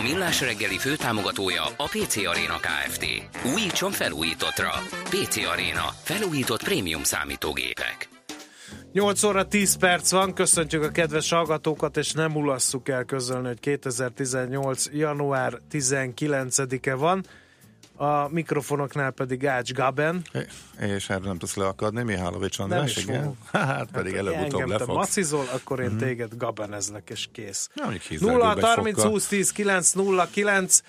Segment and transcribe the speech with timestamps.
[0.00, 3.06] A Millás reggeli főtámogatója a PC Arena Kft.
[3.54, 4.70] Újítson felújítottra.
[5.04, 5.84] PC Arena.
[6.02, 8.08] Felújított prémium számítógépek.
[8.92, 13.60] 8 óra 10 perc van, köszöntjük a kedves hallgatókat, és nem ulasszuk el közölni, hogy
[13.60, 14.86] 2018.
[14.92, 17.24] január 19-e van.
[18.00, 20.22] A mikrofonoknál pedig Ács Gaben.
[20.80, 23.38] És erre nem tudsz leakadni, Mihálovics András, is igen?
[23.52, 24.96] Hát pedig előbb-utóbb Engem te lefogsz.
[24.96, 27.70] macizol, akkor én téged gabenezlek, és kész.
[28.08, 29.10] Hízzel 0 göbb egy 30 fokkal.
[29.10, 30.82] 20 10 9 0 9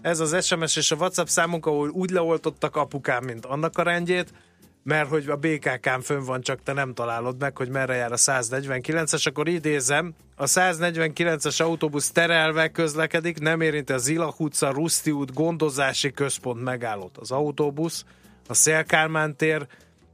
[0.00, 4.32] ez az SMS és a WhatsApp számunk, ahol úgy leoltottak apukám, mint annak a rendjét,
[4.82, 8.16] mert hogy a BKK-n fönn van, csak te nem találod meg, hogy merre jár a
[8.16, 15.34] 149-es, akkor idézem, a 149-es autóbusz terelve közlekedik, nem érinti a Zilach utca, Ruszti út,
[15.34, 17.16] gondozási központ megállott.
[17.16, 18.04] Az autóbusz
[18.48, 19.66] a Szélkálmán tér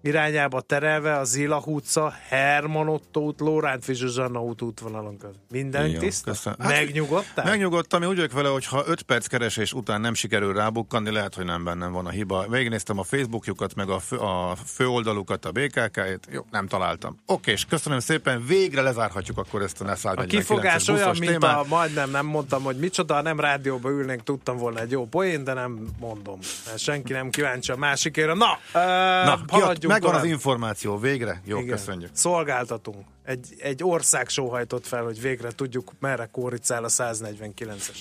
[0.04, 5.42] irányába terelve a Zilach utca, Herman Otto út, Lóránt Zsuzsanna út útvonalon között.
[5.50, 6.32] Minden Jó, tiszta?
[6.44, 7.44] Hát, Megnyugodtál?
[7.44, 11.34] Megnyugodtam, én úgy vagyok vele, hogy ha 5 perc keresés után nem sikerül rábukkanni, lehet,
[11.34, 12.46] hogy nem bennem van a hiba.
[12.48, 17.16] Végignéztem a Facebookjukat, meg a, fő, a főoldalukat, a BKK-t, jó, nem találtam.
[17.26, 21.56] Oké, és köszönöm szépen, végre lezárhatjuk akkor ezt a A 149-es kifogás olyan, mint témát.
[21.56, 25.52] a, majdnem nem mondtam, hogy micsoda, nem rádióba ülnénk, tudtam volna egy jó poén, de
[25.52, 26.38] nem mondom.
[26.76, 28.34] Senki nem kíváncsi a másikére.
[28.34, 28.82] Na, uh,
[29.24, 30.24] Na, kiad, haladjunk megvan tovább.
[30.24, 31.40] az információ, végre?
[31.44, 31.76] Jó, Igen.
[31.76, 32.10] köszönjük.
[32.12, 33.04] Szolgáltatunk.
[33.24, 37.96] Egy, egy ország sóhajtott fel, hogy végre tudjuk, merre kóricál a 149-es.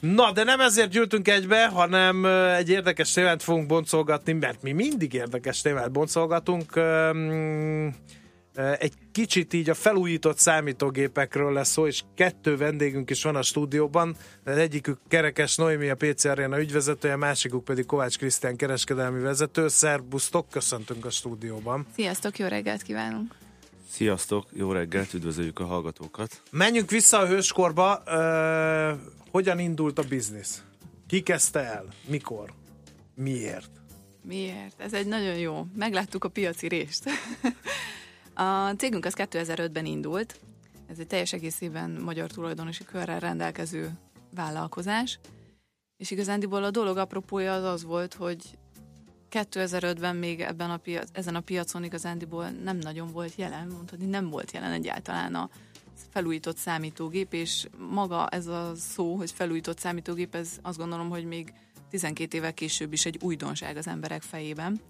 [0.00, 2.24] Na, de nem ezért gyűltünk egybe, hanem
[2.56, 6.76] egy érdekes témát fogunk boncolgatni, mert mi mindig érdekes témát boncolgatunk.
[6.76, 7.10] Ö,
[8.54, 14.16] Egy kicsit így a felújított számítógépekről lesz szó, és kettő vendégünk is van a stúdióban.
[14.44, 19.68] Az egyikük Kerekes Noémi, a PC Arena ügyvezetője, a másikuk pedig Kovács Krisztián kereskedelmi vezető.
[19.68, 21.86] Szerbusztok, köszöntünk a stúdióban.
[21.94, 23.34] Sziasztok, jó reggelt kívánunk!
[23.90, 26.42] Sziasztok, jó reggelt, üdvözöljük a hallgatókat.
[26.50, 28.02] Menjünk vissza a hőskorba.
[28.06, 28.92] Ö,
[29.30, 30.62] hogyan indult a biznisz?
[31.06, 31.86] Ki kezdte el?
[32.06, 32.52] Mikor?
[33.14, 33.70] Miért?
[34.22, 34.80] Miért?
[34.80, 35.66] Ez egy nagyon jó.
[35.76, 37.08] Megláttuk a piaci részt.
[38.34, 40.40] a cégünk az 2005-ben indult.
[40.86, 43.90] Ez egy teljes egészében magyar tulajdonosi körrel rendelkező
[44.34, 45.18] vállalkozás.
[45.96, 48.58] És igazándiból a dolog apropója az az volt, hogy
[49.30, 54.30] 2005-ben még ebben a piac, ezen a piacon igazándiból nem nagyon volt jelen, mondhatni nem
[54.30, 55.50] volt jelen egyáltalán a
[56.10, 61.52] felújított számítógép, és maga ez a szó, hogy felújított számítógép, ez azt gondolom, hogy még
[61.90, 64.80] 12 évvel később is egy újdonság az emberek fejében.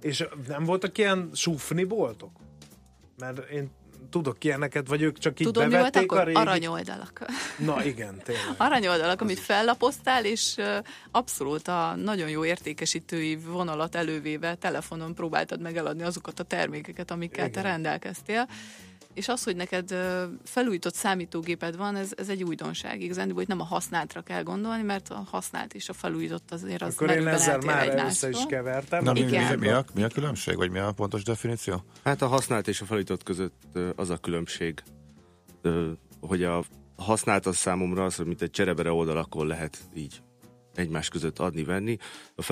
[0.00, 2.30] És nem voltak ilyen sufni boltok?
[3.18, 3.70] Mert én
[4.10, 6.26] tudok ilyeneket, vagy ők csak így tudom, mi volt bevették a akkor?
[6.26, 6.38] régi...
[6.38, 7.24] Aranyoldalak.
[7.58, 8.54] Na igen, tényleg.
[8.66, 10.56] Aranyoldalak, amit fellapoztál, és
[11.10, 17.50] abszolút a nagyon jó értékesítői vonalat elővéve telefonon próbáltad meg eladni azokat a termékeket, amikkel
[17.50, 17.70] te Igen.
[17.70, 18.48] rendelkeztél.
[19.16, 19.94] És az, hogy neked
[20.44, 23.00] felújított számítógéped van, ez, ez egy újdonság.
[23.00, 26.94] Igazán, hogy nem a használtra kell gondolni, mert a használt és a felújított azért az
[26.94, 28.28] Akkor én ezzel már egymástól.
[28.28, 29.04] össze is kevertem.
[29.04, 31.84] Na, mi, mi, mi, a, mi a különbség, vagy mi a pontos definíció?
[32.04, 33.62] Hát a használt és a felújított között
[33.96, 34.82] az a különbség,
[36.20, 36.64] hogy a
[36.96, 40.22] használt az számomra az, hogy mint egy cserebere oldalakon lehet így
[40.74, 41.96] egymás között adni-venni.
[42.34, 42.42] A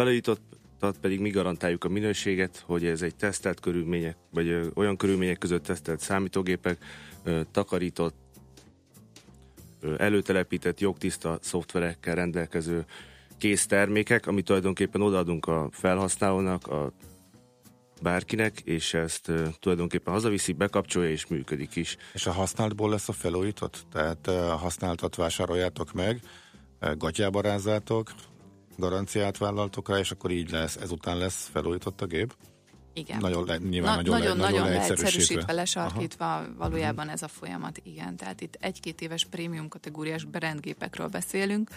[0.84, 5.62] felújítottat pedig mi garantáljuk a minőséget, hogy ez egy tesztelt körülmények, vagy olyan körülmények között
[5.62, 6.78] tesztelt számítógépek,
[7.50, 8.14] takarított,
[9.98, 12.84] előtelepített jogtiszta szoftverekkel rendelkező
[13.38, 16.92] kész termékek, amit tulajdonképpen odaadunk a felhasználónak, a
[18.02, 21.96] bárkinek, és ezt uh, tulajdonképpen hazaviszi, bekapcsolja és működik is.
[22.12, 23.86] És a használtból lesz a felújított?
[23.92, 26.20] Tehát uh, használtat vásároljátok meg,
[26.80, 28.10] uh, gatyába rázzátok,
[28.76, 32.34] garanciát vállaltok rá, és akkor így lesz, ezután lesz felújított a gép?
[32.94, 33.18] Igen.
[33.18, 37.80] Nagyon le, nyilván Na, nagyon, nagyon, le, nagyon, nagyon leegyszerűsítve, lesarkítva valójában ez a folyamat,
[37.82, 38.16] igen.
[38.16, 41.70] Tehát itt egy-két éves prémium kategóriás brandgépekről beszélünk,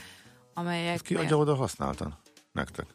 [0.54, 1.02] amelyek...
[1.02, 2.18] Ki adja oda használtan
[2.52, 2.86] nektek?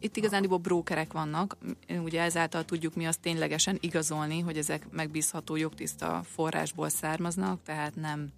[0.00, 1.56] Itt igazándiból brókerek vannak,
[2.02, 8.32] ugye ezáltal tudjuk mi azt ténylegesen igazolni, hogy ezek megbízható jogtiszta forrásból származnak, tehát nem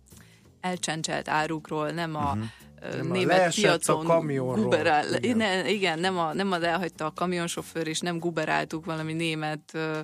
[0.60, 2.44] elcsencselt árukról, nem a uh-huh.
[2.80, 4.64] Nem német piacon a kamionról.
[4.64, 5.22] guberál, Igen.
[5.22, 5.36] igen.
[5.36, 10.00] Ne, igen, nem, a, nem az elhagyta a kamionsofőr, és nem guberáltuk valami német ö,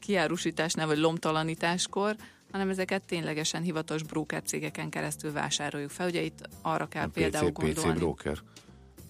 [0.00, 2.16] kiárusításnál, vagy lomtalanításkor,
[2.52, 6.06] hanem ezeket ténylegesen hivatalos broker cégeken keresztül vásároljuk fel.
[6.08, 7.98] Ugye itt arra kell A például PC, PC gondolni.
[7.98, 8.38] broker.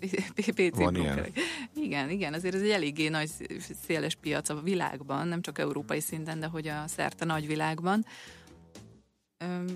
[0.55, 1.31] PC Van brokerek.
[1.75, 3.31] Igen, igen, azért ez egy eléggé nagy
[3.87, 8.05] széles piac a világban, nem csak európai szinten, de hogy a szerte nagy világban.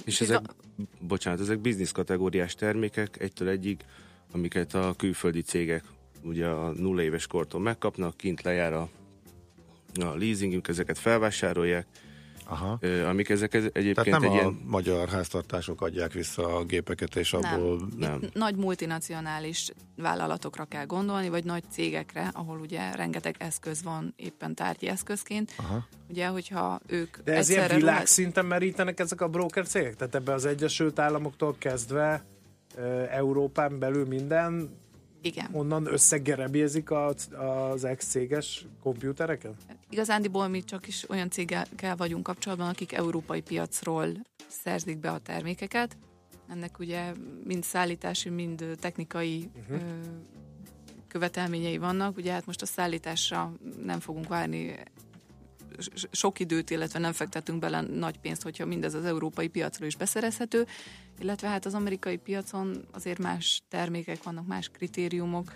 [0.05, 3.85] És ez ezek, a- bocsánat, ezek biznisz kategóriás termékek egytől egyig,
[4.33, 5.85] amiket a külföldi cégek
[6.23, 8.89] ugye a nulla éves kortól megkapnak, kint lejár a,
[10.01, 11.87] a leasingünk, ezeket felvásárolják,
[12.53, 12.79] Aha.
[13.09, 14.61] amik ezek ez- egyébként Tehát nem egy a ilyen...
[14.67, 17.77] magyar háztartások adják vissza a gépeket, és abból...
[17.77, 17.89] nem.
[18.11, 18.19] nem.
[18.23, 24.55] Itt nagy multinacionális vállalatokra kell gondolni, vagy nagy cégekre, ahol ugye rengeteg eszköz van éppen
[24.55, 25.53] tárgyi eszközként.
[25.57, 25.87] Aha.
[26.11, 29.97] Ugye, hogyha ők De ez ilyen egyszerre ruház- világszinten merítenek ezek a broker cégek?
[29.97, 32.25] Tehát ebbe az Egyesült Államoktól kezdve
[33.11, 34.71] Európán belül minden
[35.23, 35.49] Igen.
[35.53, 37.29] onnan összegerebjezik az,
[37.73, 39.55] az ex-céges kompjútereken?
[39.91, 44.09] Igazándiból mi csak is olyan cégekkel vagyunk kapcsolatban, akik európai piacról
[44.49, 45.97] szerzik be a termékeket.
[46.49, 47.13] Ennek ugye
[47.45, 49.81] mind szállítási, mind technikai uh-huh.
[51.09, 52.17] követelményei vannak.
[52.17, 53.53] Ugye hát most a szállításra
[53.85, 54.75] nem fogunk várni
[56.11, 60.67] sok időt, illetve nem fektetünk bele nagy pénzt, hogyha mindez az európai piacról is beszerezhető,
[61.21, 65.53] illetve hát az amerikai piacon azért más termékek vannak, más kritériumok.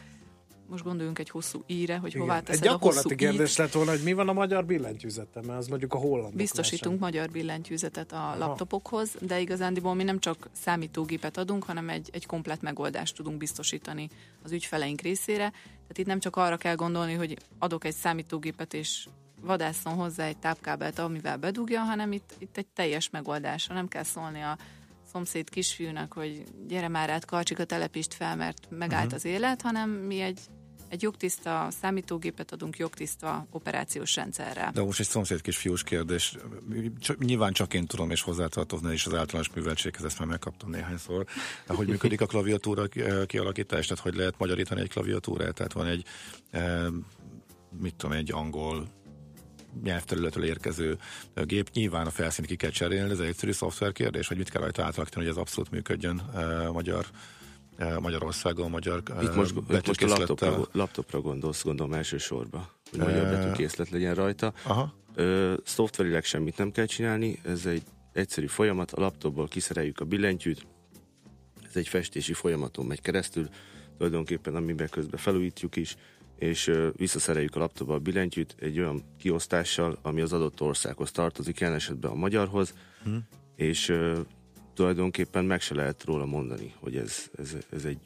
[0.69, 2.45] Most gondoljunk egy hosszú íre, hogy hová Igen.
[2.45, 3.31] teszed Egy a hosszú gyakorlati írt.
[3.31, 7.01] kérdés lett volna, hogy mi van a magyar billentyűzettel, mert az mondjuk a hollandok Biztosítunk
[7.01, 12.63] magyar billentyűzetet a laptopokhoz, de igazándiból mi nem csak számítógépet adunk, hanem egy, egy komplet
[12.63, 14.09] megoldást tudunk biztosítani
[14.43, 15.51] az ügyfeleink részére.
[15.51, 19.09] Tehát itt nem csak arra kell gondolni, hogy adok egy számítógépet és
[19.41, 23.75] vadászom hozzá egy tápkábelt, amivel bedugja, hanem itt, itt egy teljes megoldásra.
[23.75, 24.59] Nem kell szólni a
[25.13, 29.19] szomszéd kisfiúnak, hogy gyere már át, karcsika telepítsd fel, mert megállt uh-huh.
[29.19, 30.41] az élet, hanem mi egy,
[30.89, 34.71] egy jogtiszta számítógépet adunk jogtiszta operációs rendszerrel.
[34.73, 36.37] De most egy szomszéd kis fiús kérdés.
[37.19, 41.25] Nyilván csak én tudom, és hozzátartozni is az általános műveltséghez, ezt már megkaptam néhányszor.
[41.67, 43.87] De hogy működik a klaviatúra ki- kialakítás?
[43.87, 45.55] Tehát hogy lehet magyarítani egy klaviatúrát?
[45.55, 46.05] Tehát van egy,
[46.51, 46.87] eh,
[47.81, 48.89] mit tudom, egy angol
[49.83, 50.99] nyelvterületről érkező
[51.35, 51.71] gép.
[51.73, 54.85] Nyilván a felszínt ki kell cserélni, ez egy egyszerű szoftver kérdés, hogy mit kell rajta
[54.85, 57.07] átalakítani, hogy ez abszolút működjön eh, magyar
[57.77, 62.99] eh, Magyarországon, magyar eh, Itt most, itt most a laptopra, laptopra gondolsz, gondolom elsősorban, hogy
[62.99, 64.53] magyar Ö, betűkészlet legyen rajta.
[64.63, 64.95] Aha.
[65.15, 67.83] Ö, szoftverileg semmit nem kell csinálni, ez egy
[68.13, 70.67] egyszerű folyamat, a laptopból kiszereljük a billentyűt,
[71.69, 73.49] ez egy festési folyamaton megy keresztül,
[73.97, 75.97] tulajdonképpen amiben közben felújítjuk is,
[76.39, 81.77] és visszaszereljük a laptopba a billentyűt egy olyan kiosztással, ami az adott országhoz tartozik, jelen
[81.77, 82.75] esetben a magyarhoz,
[83.05, 83.17] Hm.
[83.57, 83.93] és
[84.75, 87.99] tulajdonképpen meg se lehet róla mondani, hogy ez, ez, ez egy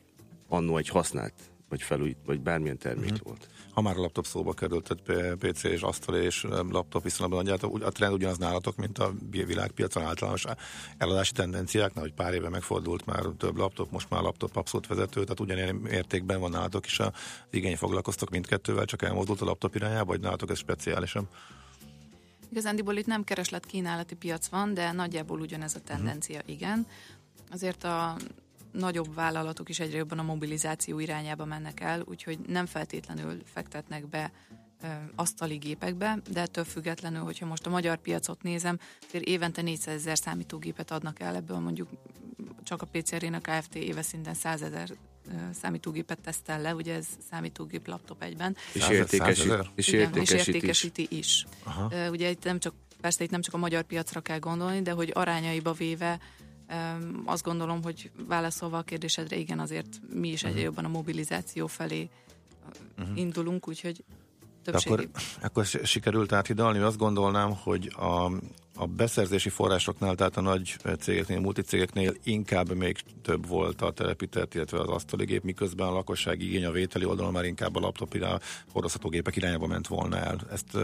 [0.49, 1.35] annó egy használt,
[1.69, 3.21] vagy felújít, vagy bármilyen termék Mhm.
[3.23, 3.49] volt.
[3.81, 7.91] Ha már a laptop szóba került, tehát PC és asztal és laptop viszonylatban nagyjából a
[7.91, 10.45] trend ugyanaz nálatok, mint a világpiacon általános
[10.99, 15.41] eladási tendenciáknál, hogy pár éve megfordult már több laptop, most már laptop abszolút vezető, tehát
[15.41, 17.13] ugyanilyen értékben van nálatok is a
[17.51, 21.29] igény foglalkoztok mindkettővel, csak elmozdult a laptop irányába, vagy nálatok ez speciálisan?
[22.51, 26.55] Igazándiból itt nem kereslet-kínálati piac van, de nagyjából ugyanez a tendencia, uh-huh.
[26.55, 26.87] igen.
[27.51, 28.17] Azért a
[28.73, 34.33] nagyobb vállalatok is egyre jobban a mobilizáció irányába mennek el, úgyhogy nem feltétlenül fektetnek be
[35.15, 38.79] asztali gépekbe, de ettől függetlenül, hogyha most a magyar piacot nézem,
[39.09, 41.89] azért évente 400 ezer számítógépet adnak el, ebből mondjuk
[42.65, 43.75] csak a PCR-nek Kft.
[43.75, 44.91] éves szinten 100 ezer
[45.53, 48.57] számítógépet tesztel le, ugye ez számítógép laptop egyben.
[48.73, 50.55] És, értékesít, és Igen, értékesít, és is.
[50.55, 51.47] értékesíti is.
[51.63, 51.89] Aha.
[51.93, 54.91] Ö, Ugye itt nem csak, persze itt nem csak a magyar piacra kell gondolni, de
[54.91, 56.19] hogy arányaiba véve
[57.25, 60.51] azt gondolom, hogy válaszolva a kérdésedre, igen, azért mi is Mhm.
[60.51, 62.09] egyre jobban a mobilizáció felé
[62.99, 63.19] uh-huh.
[63.19, 64.05] indulunk, úgyhogy
[64.71, 64.95] De többségi.
[64.95, 68.31] akkor, akkor si- sikerült áthidalni, azt gondolnám, hogy a,
[68.75, 74.81] a beszerzési forrásoknál, tehát a nagy cégeknél, multicégeknél inkább még több volt a telepített, illetve
[74.81, 78.39] az asztali gép, miközben a lakosság igény a vételi oldalon már inkább a laptop irány,
[78.73, 80.39] hordozható gépek irányába ment volna el.
[80.51, 80.77] Ezt,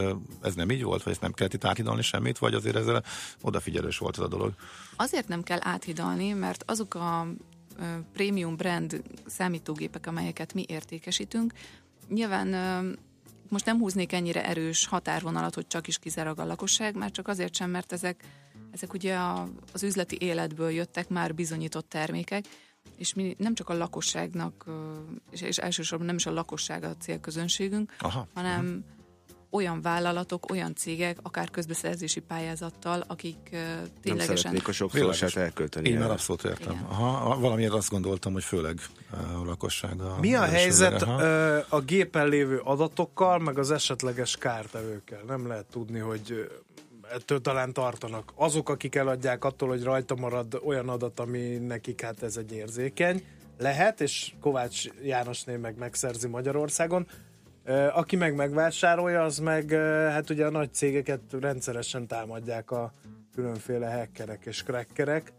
[0.42, 3.04] ez nem így volt, vagy ezt nem kellett itt áthidalni semmit, vagy azért ezzel
[3.42, 4.52] odafigyelős volt ez a dolog?
[4.96, 7.26] Azért nem kell áthidalni, mert azok a
[8.12, 11.52] prémium brand számítógépek, amelyeket mi értékesítünk,
[12.08, 12.54] nyilván
[13.50, 17.54] most nem húznék ennyire erős határvonalat, hogy csak is kizárólag a lakosság, már csak azért
[17.54, 18.24] sem, mert ezek,
[18.70, 22.44] ezek ugye a, az üzleti életből jöttek már bizonyított termékek,
[22.96, 24.64] és mi nem csak a lakosságnak,
[25.30, 28.28] és, és elsősorban nem is a lakosság a célközönségünk, Aha.
[28.34, 28.84] hanem
[29.50, 34.36] olyan vállalatok, olyan cégek, akár közbeszerzési pályázattal, akik ö, Nem ténylegesen...
[34.36, 35.36] szeretnék a sokszorosát Világos.
[35.36, 35.88] elkölteni.
[35.88, 36.72] Én már abszolút értem.
[36.72, 36.84] Igen.
[36.84, 40.00] Aha, valamiért azt gondoltam, hogy főleg a lakosság.
[40.00, 45.22] A Mi a helyzet ö, a gépen lévő adatokkal, meg az esetleges kártevőkkel?
[45.26, 46.50] Nem lehet tudni, hogy
[47.12, 48.32] ettől talán tartanak.
[48.34, 53.24] Azok, akik eladják attól, hogy rajta marad olyan adat, ami nekik hát ez egy érzékeny,
[53.58, 57.06] lehet, és Kovács Jánosnél meg megszerzi Magyarországon.
[57.92, 59.70] Aki meg megvásárolja, az meg
[60.10, 62.92] hát ugye a nagy cégeket rendszeresen támadják a
[63.34, 65.32] különféle hackerek és crackerek,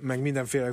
[0.00, 0.72] meg mindenféle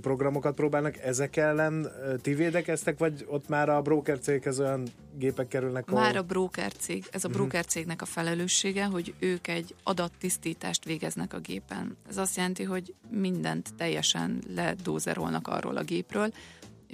[0.00, 1.90] programokat próbálnak, ezek ellen
[2.22, 6.72] ti védekeztek, vagy ott már a broker céghez olyan gépek kerülnek, ahol- Már a broker
[6.72, 11.96] cég, ez a broker cégnek a felelőssége, hogy ők egy adattisztítást végeznek a gépen.
[12.08, 16.32] Ez azt jelenti, hogy mindent teljesen ledózerolnak arról a gépről,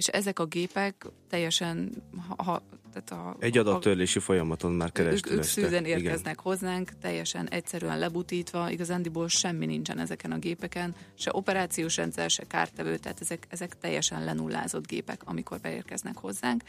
[0.01, 2.03] és ezek a gépek teljesen,
[2.37, 2.61] ha,
[2.93, 5.63] tehát a, Egy adattörlési folyamaton már ők, keresztül ők estek.
[5.63, 5.97] szűzen Igen.
[5.99, 12.43] érkeznek hozzánk, teljesen egyszerűen lebutítva, igazándiból semmi nincsen ezeken a gépeken, se operációs rendszer, se
[12.47, 16.63] kártevő, tehát ezek, ezek teljesen lenullázott gépek, amikor beérkeznek hozzánk.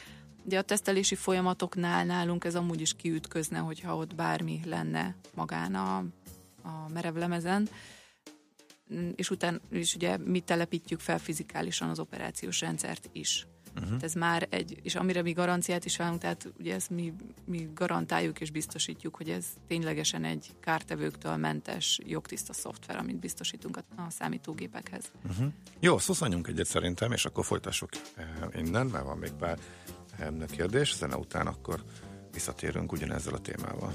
[0.45, 5.97] De a tesztelési folyamatoknál nálunk ez amúgy is kiütközne, hogyha ott bármi lenne magán a,
[6.63, 8.02] a merevlemezen, Mm,
[9.17, 13.47] és utána is ugye mi telepítjük fel fizikálisan az operációs rendszert is.
[13.81, 13.97] Uh-huh.
[14.01, 17.13] Ez már egy, és amire mi garanciát is vállalunk, tehát ugye ezt mi,
[17.45, 24.03] mi garantáljuk és biztosítjuk, hogy ez ténylegesen egy kártevőktől mentes, jogtiszta szoftver, amit biztosítunk a,
[24.03, 25.13] a számítógépekhez.
[25.81, 29.59] Jó, szuszanjunk egyet szerintem, és akkor folytassuk eh, innen, mert van még pár
[30.19, 31.85] eh, kérdés, zene után akkor
[32.33, 33.93] visszatérünk ugyanezzel a témával.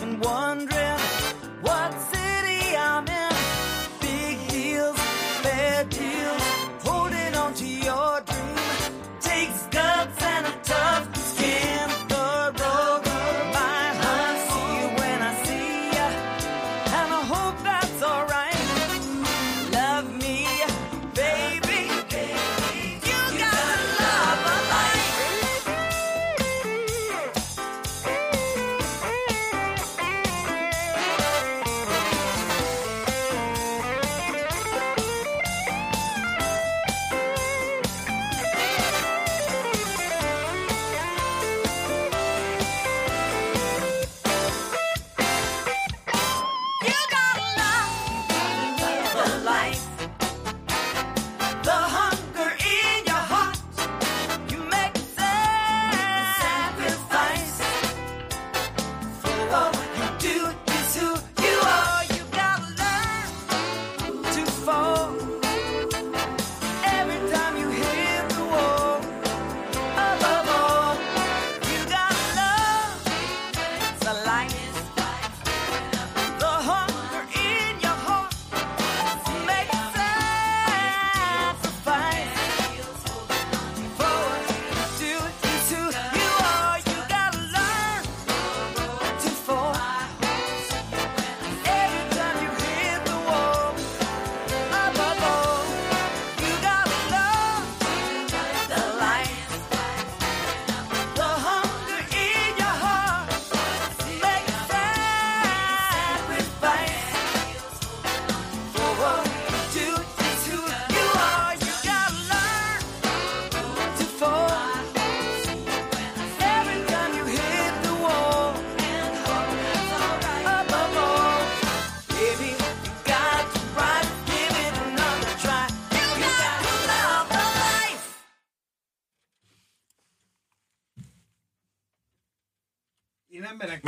[0.00, 0.53] And one.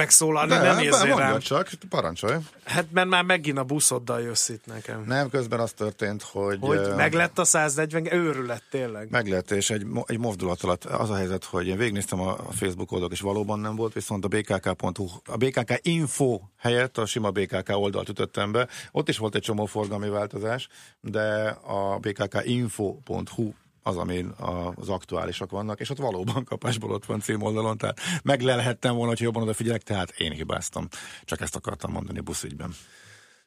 [0.06, 1.38] Megszólalni, De, nem be, érzél rám.
[1.38, 2.34] csak, parancsolj.
[2.64, 5.04] Hát mert már megint a buszoddal jössz itt nekem.
[5.06, 6.58] Nem, közben az történt, hogy...
[6.60, 9.10] Hogy ö, meg lett a 140, őrület tényleg.
[9.10, 12.92] Meg lett, és egy, egy mozdulat alatt az a helyzet, hogy én végignéztem a Facebook
[12.92, 17.68] oldalt, és valóban nem volt, viszont a bkk.hu, a BKK info helyett a sima BKK
[17.68, 18.68] oldalt ütöttem be.
[18.92, 20.68] Ott is volt egy csomó forgalmi változás,
[21.00, 23.52] de a bkkinfo.hu
[23.86, 28.94] az, amin a- az aktuálisak vannak, és ott valóban kapásból ott van címoldalon, tehát meglelhettem
[28.94, 30.88] volna, hogy jobban odafigyelek, tehát én hibáztam.
[31.24, 32.74] Csak ezt akartam mondani buszügyben.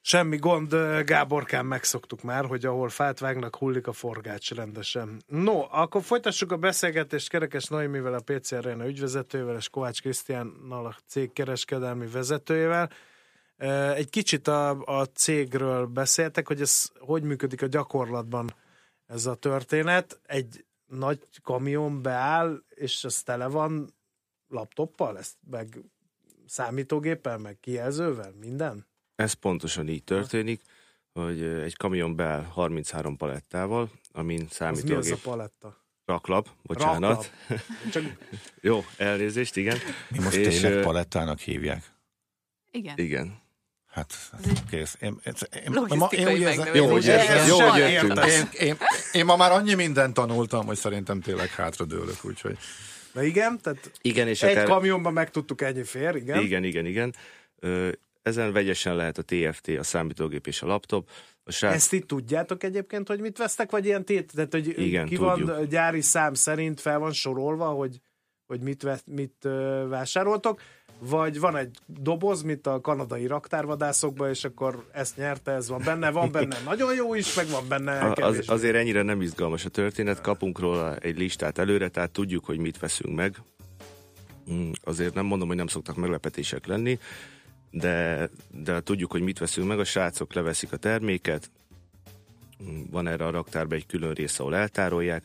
[0.02, 5.22] Semmi gond, Gáborkán megszoktuk már, hogy ahol fát vágnak, hullik a forgács rendesen.
[5.28, 10.96] No, akkor folytassuk a beszélgetést Kerekes Noémivel, a PC Arena ügyvezetővel, és Kovács Krisztiánnal, a
[11.08, 12.90] cég kereskedelmi vezetőjével.
[13.96, 18.54] Egy kicsit a, a cégről beszéltek, hogy ez hogy működik a gyakorlatban
[19.10, 20.20] ez a történet.
[20.26, 23.94] Egy nagy kamion beáll, és az tele van
[24.48, 25.80] laptoppal, ezt meg
[26.46, 28.88] számítógéppel, meg kijelzővel, minden?
[29.16, 30.62] Ez pontosan így történik,
[31.14, 35.78] hogy egy kamion beáll 33 palettával, amin Az mi az a számítógép paletta?
[36.06, 37.32] raklap, bocsánat.
[37.48, 37.62] Raklap.
[37.94, 38.04] Csak
[38.62, 39.78] Jó, elnézést, igen.
[40.10, 41.94] Mi most És, tényleg palettának hívják?
[42.72, 42.98] Igen.
[42.98, 43.42] Igen.
[44.32, 44.98] Hát, kész.
[45.02, 45.34] Én, én,
[45.66, 47.06] én, Logisztikai én úgy érzem- megnövelés.
[47.06, 48.30] én Jó, érzem- jó, hogy.
[48.30, 48.78] Én, én,
[49.12, 52.58] én ma már annyi mindent tanultam, hogy szerintem tényleg hátradőlök, úgyhogy
[53.14, 54.66] Na igen, tehát Igen, és egy akár...
[54.68, 56.42] kamionban megtudtuk ennyi fér, igen.
[56.42, 57.14] Igen, igen, igen.
[58.22, 61.10] Ezen vegyesen lehet a TFT, a számítógép és a laptop.
[61.44, 61.74] A srác...
[61.74, 64.32] Ezt itt tudjátok egyébként, hogy mit vesztek, vagy ilyen tét?
[64.36, 65.48] Tehát, hogy Igen, ki tudjuk.
[65.50, 68.00] van gyári szám szerint fel van sorolva, hogy,
[68.46, 69.48] hogy mit, vesz, mit
[69.90, 70.62] vásároltok,
[71.00, 76.12] vagy van egy doboz, mint a kanadai raktárvadászokban, és akkor ezt nyerte, ez van benne,
[76.12, 78.38] van benne nagyon jó is, meg van benne kevés.
[78.38, 82.58] Az, azért ennyire nem izgalmas a történet, kapunk róla egy listát előre, tehát tudjuk, hogy
[82.58, 83.36] mit veszünk meg.
[84.52, 87.00] Mm, Azért nem mondom, hogy nem szoktak meglepetések lenni,
[87.72, 89.80] de, de tudjuk, hogy mit veszünk meg.
[89.80, 91.50] A srácok leveszik a terméket,
[92.64, 95.24] Mm, van erre a raktárban egy külön rész, ahol eltárolják,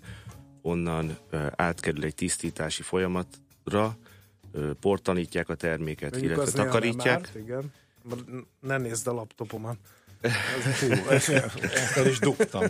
[0.62, 1.16] onnan
[1.56, 3.96] átkerül egy tisztítási folyamatra,
[4.80, 7.14] portanítják a terméket, Mondjuk illetve takarítják.
[7.14, 7.72] árt, igen.
[8.60, 9.76] Ne nézd a laptopomat.
[11.10, 12.64] ezt el is dugtam.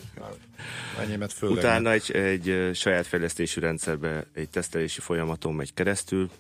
[1.01, 1.57] Enyémet főleg.
[1.57, 6.31] Utána egy, egy saját fejlesztésű rendszerbe egy tesztelési folyamaton megy keresztül,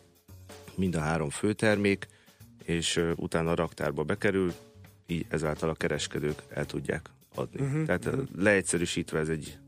[0.74, 2.07] mind a három főtermék,
[2.64, 4.52] és utána a raktárba bekerül,
[5.07, 7.61] így ezáltal a kereskedők el tudják adni.
[7.61, 8.24] Uh-huh, Tehát uh-huh.
[8.37, 9.59] leegyszerűsítve ez, egy,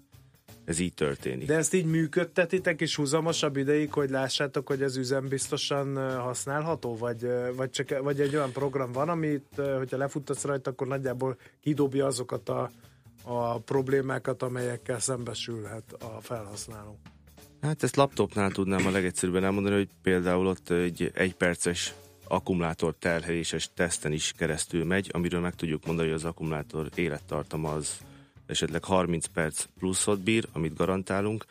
[0.67, 1.47] ez így történik.
[1.47, 6.97] De ezt így működtetitek is húzamosabb ideig, hogy lássátok, hogy ez üzembiztosan ö, használható?
[6.97, 7.27] Vagy,
[7.57, 12.49] vagy, csak, vagy egy olyan program van, amit, hogyha lefuttasz rajta, akkor nagyjából kidobja azokat
[12.49, 12.71] a,
[13.23, 16.99] a problémákat, amelyekkel szembesülhet a felhasználó.
[17.61, 21.95] Hát ezt laptopnál tudnám a legegyszerűbben elmondani, hogy például ott egy egyperces
[22.29, 27.99] akkumulátor terheléses teszten is keresztül megy, amiről meg tudjuk mondani, hogy az akkumulátor élettartama az
[28.47, 31.45] esetleg 30 perc pluszot bír, amit garantálunk,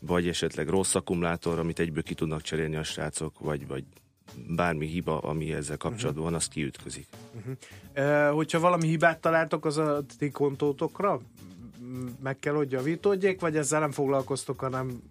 [0.00, 3.84] vagy esetleg rossz akkumulátor, amit egyből ki tudnak cserélni a srácok, vagy, vagy
[4.48, 7.06] bármi hiba, ami ezzel kapcsolatban van, az kiütközik.
[7.92, 11.20] E, hogyha valami hibát találtok, az a ti kontótokra
[12.22, 15.02] meg kell, hogy javítódjék, vagy ezzel nem foglalkoztok, hanem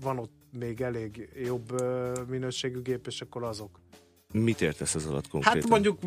[0.00, 1.82] van ott még elég jobb
[2.28, 3.80] minőségű gép, és akkor azok.
[4.32, 5.60] Mit értesz ez alatt konkrétan?
[5.60, 5.98] Hát mondjuk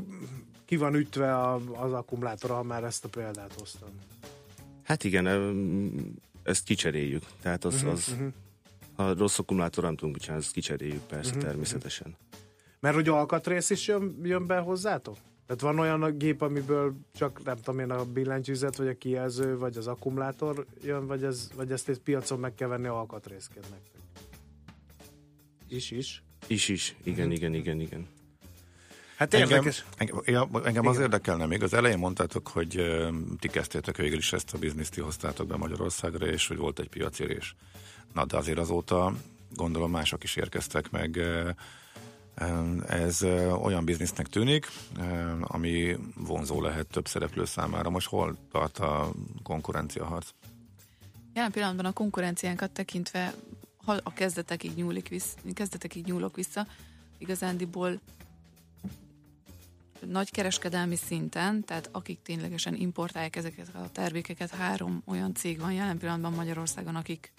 [0.70, 1.54] ki van ütve a,
[1.84, 3.90] az akkumulátor, ha már ezt a példát hoztam.
[4.84, 7.24] Hát igen, em, ezt kicseréljük.
[7.42, 8.16] Tehát az, Mhm, az
[8.96, 12.16] ha rossz akkumulátor nem tudunk csinálni, ezt kicseréljük persze, Mhm, természetesen.
[12.80, 15.18] Mert hogy alkatrész is jön, jön be hozzátok?
[15.46, 19.58] Tehát van olyan a gép, amiből csak nem tudom én a billentyűzet, vagy a kijelző,
[19.58, 24.02] vagy az akkumulátor jön, vagy, ez, vagy ezt egy piacon meg kell venni alkatrészként nektek?
[25.68, 26.24] Is, is.
[26.48, 26.96] Is, is.
[27.04, 27.36] Igen, Mhm.
[27.36, 28.08] igen, igen, igen.
[29.20, 29.86] Hát Engem, érdekes.
[29.98, 31.64] engem, ja, engem az érdekelne még.
[31.64, 35.56] Az elején mondtátok, hogy ö, ti kezdtétek végül is ezt a bizniszt, ti hoztátok be
[35.58, 37.56] Magyarországra, és hogy volt egy piacérés.
[38.14, 39.14] Na, de azért azóta
[39.56, 41.16] gondolom mások is érkeztek meg.
[41.16, 41.50] ö,
[42.88, 43.24] Ez
[43.62, 44.68] olyan biznisznek tűnik,
[45.42, 47.90] ami vonzó lehet több szereplő számára.
[47.90, 49.12] Most hol tart a
[49.44, 50.30] konkurencia harc?
[51.34, 53.34] Jelen pillanatban a konkurenciánkat tekintve,
[53.86, 56.68] ha a kezdetekig, nyúlik vissza, kezdetekig nyúlok vissza,
[57.18, 58.00] igazándiból
[60.12, 65.98] nagy kereskedelmi szinten, tehát akik ténylegesen importálják ezeket a termékeket, három olyan cég van jelen
[65.98, 67.34] pillanatban Magyarországon, akik,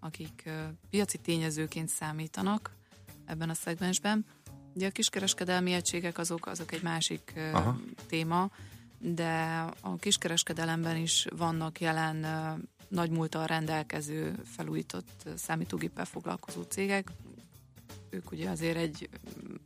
[0.00, 0.50] akik
[0.90, 2.70] piaci tényezőként számítanak
[3.24, 4.24] ebben a szegmensben.
[4.74, 7.80] Ugye a kiskereskedelmi egységek azok, azok egy másik Aha.
[8.06, 8.50] téma,
[8.98, 12.26] de a kiskereskedelemben is vannak jelen
[12.88, 17.10] nagy múltal rendelkező, felújított számítógéppel foglalkozó cégek.
[18.10, 19.08] Ők ugye azért egy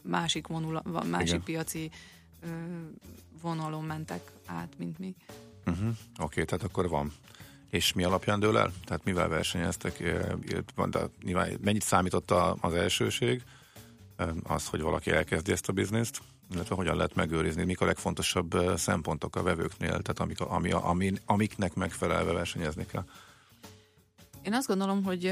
[0.03, 1.43] másik, vonula, másik Igen.
[1.43, 1.91] piaci
[3.43, 5.15] vonalon mentek át, mint mi.
[5.67, 5.89] Uh-huh.
[5.89, 7.13] Oké, okay, tehát akkor van.
[7.71, 8.73] És mi alapján dől el?
[8.85, 10.03] Tehát mivel versenyeztek?
[10.91, 13.43] De nyilván mennyit számított az elsőség?
[14.43, 16.21] Az, hogy valaki elkezdi ezt a bizniszt?
[16.53, 17.65] Illetve hogyan lehet megőrizni?
[17.65, 19.89] Mik a legfontosabb szempontok a vevőknél?
[19.89, 23.05] Tehát amik, ami, ami, amiknek megfelelve versenyezni kell?
[24.43, 25.27] Én azt gondolom, hogy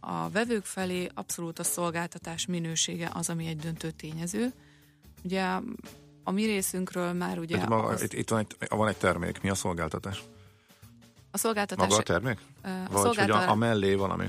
[0.00, 4.52] a vevők felé abszolút a szolgáltatás minősége az, ami egy döntő tényező.
[5.22, 5.58] Ugye
[6.28, 9.42] a mi részünkről már ugye Itt, maga, az, itt, itt van, egy, van egy termék.
[9.42, 10.22] Mi a szolgáltatás?
[11.30, 12.38] a szolgáltatás Maga a termék?
[12.62, 14.26] a Vagy hogy a, szolgáltatás a mellé valami?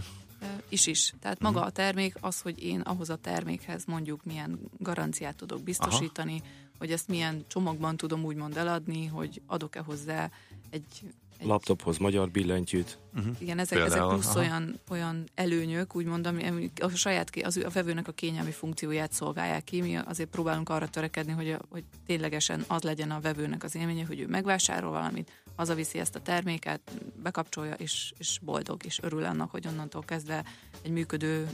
[0.70, 1.14] Is is.
[1.20, 6.42] Tehát maga a termék az, hogy én ahhoz a termékhez mondjuk milyen garanciát tudok biztosítani,
[6.44, 6.50] Aha.
[6.78, 10.30] hogy ezt milyen csomagban tudom úgymond eladni, hogy adok-e hozzá
[10.70, 11.04] egy
[11.44, 13.00] Laptophoz magyar billentyűt.
[13.40, 14.40] igen, ezek, ezek Például, plusz aha.
[14.40, 19.82] olyan, olyan előnyök, úgymond, ami, a saját, az, a vevőnek a kényelmi funkcióját szolgálják ki.
[19.82, 24.06] Mi azért próbálunk arra törekedni, hogy, a, hogy ténylegesen az legyen a vevőnek az élménye,
[24.06, 26.82] hogy ő megvásárol valamit, hazaviszi ezt a terméket,
[27.24, 30.44] bekapcsolja, és, és boldog, és örül annak, hogy onnantól kezdve
[30.82, 31.48] egy működő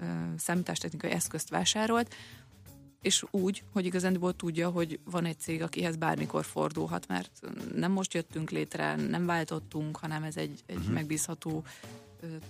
[0.00, 0.04] ö,
[0.36, 2.14] számítástechnikai eszközt vásárolt,
[3.02, 7.40] és úgy, hogy igazándiból tudja, hogy van egy cég, akihez bármikor fordulhat, mert
[7.74, 10.92] nem most jöttünk létre, nem váltottunk, hanem ez egy, egy uh-huh.
[10.92, 11.64] megbízható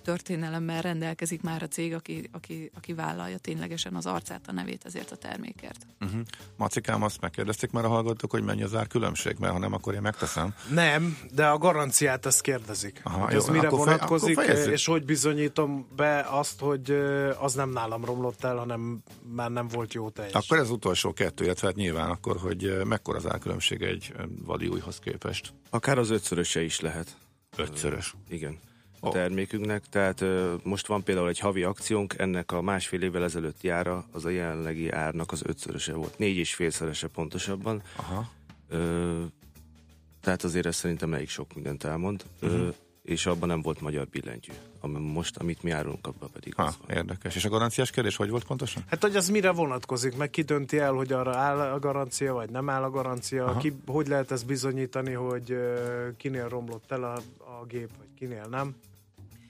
[0.02, 5.10] történelemmel rendelkezik már a cég, aki, aki, aki vállalja ténylegesen az arcát, a nevét ezért
[5.10, 5.86] a termékért.
[6.00, 6.20] Uh-huh.
[6.56, 10.00] Macikám, azt megkérdezték már a hallgatók, hogy mennyi az árkülönbség, mert ha nem, akkor én
[10.00, 10.54] megteszem.
[10.70, 13.00] Nem, de a garanciát ezt kérdezik.
[13.02, 14.72] Aha, hogy jó, ez mire akkor fej- vonatkozik, akkor fejezzük.
[14.72, 16.90] és hogy bizonyítom be azt, hogy
[17.38, 20.32] az nem nálam romlott el, hanem már nem volt jó teljes.
[20.32, 24.12] Akkor ez utolsó kettő, illetve hát nyilván akkor, hogy mekkora az árkülönbség egy
[24.44, 25.52] vadi újhoz képest.
[25.70, 27.16] Akár az ötszöröse is lehet.
[27.56, 28.14] Ötszörös.
[28.28, 28.58] Igen.
[29.04, 33.62] A termékünknek, tehát ö, most van például egy havi akciónk, ennek a másfél évvel ezelőtt
[33.62, 37.82] jára az a jelenlegi árnak az ötszöröse volt, négy és félszerese pontosabban.
[37.96, 38.30] Aha.
[38.68, 39.22] Ö,
[40.20, 42.24] tehát azért ez szerintem elég sok mindent elmond.
[42.40, 42.52] Mhm.
[42.52, 42.68] Ö,
[43.02, 44.52] és abban nem volt magyar billentyű.
[44.80, 46.96] Ami most, amit mi árulunk, abban pedig Ha, az van.
[46.96, 47.36] érdekes.
[47.36, 48.82] És a garanciás kérdés hogy volt pontosan?
[48.86, 52.50] Hát, hogy az mire vonatkozik, meg ki dönti el, hogy arra áll a garancia, vagy
[52.50, 57.14] nem áll a garancia, ki, hogy lehet ezt bizonyítani, hogy ö, kinél romlott el a,
[57.60, 58.74] a gép, vagy kinél nem.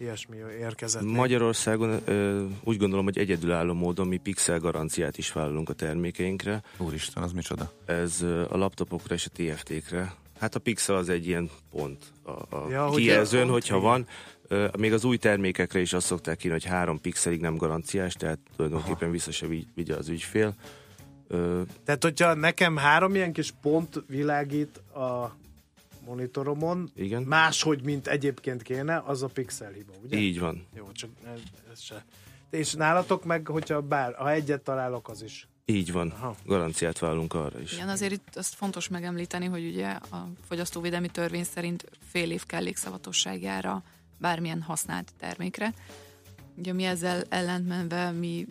[0.03, 1.03] Ilyesmi érkezett.
[1.03, 6.63] Magyarországon ö, úgy gondolom, hogy egyedülálló módon mi pixel garanciát is vállalunk a termékeinkre.
[6.79, 7.73] Úristen, az micsoda?
[7.87, 10.15] Ez ö, a laptopokra és a TFT-kre.
[10.41, 14.07] Hát a pixel az egy ilyen pont a, a Ja, hogy kijelzőn, a- hogyha van.
[14.49, 18.39] Ö, Még az új termékekre is azt szokták írni, hogy három pixelig nem garanciás, tehát
[18.57, 20.55] tulajdonképpen vissza se vigy- vigye az ügyfél.
[21.29, 25.37] Ö, Tehát, hogyha nekem három ilyen kis pont világít a
[26.07, 27.23] monitoromon, Igen.
[27.23, 30.19] máshogy, mint egyébként kéne, az a pixel hiba, ugye?
[30.19, 30.67] Így van.
[30.77, 31.41] Jó, csak ez,
[31.73, 32.05] ez se.
[32.51, 35.49] És nálatok meg, hogyha bár, ha egyet találok, az is.
[35.65, 36.11] Így van.
[36.11, 36.37] Aha.
[36.45, 37.73] Garanciát vállalunk arra is.
[37.73, 43.83] Igen, azért itt azt fontos megemlíteni, hogy ugye a fogyasztóvédelmi törvény szerint fél év kellékszavatosságára
[44.19, 45.75] bármilyen használt termékre.
[46.57, 48.47] Ugye mi ezzel ellentmenve mi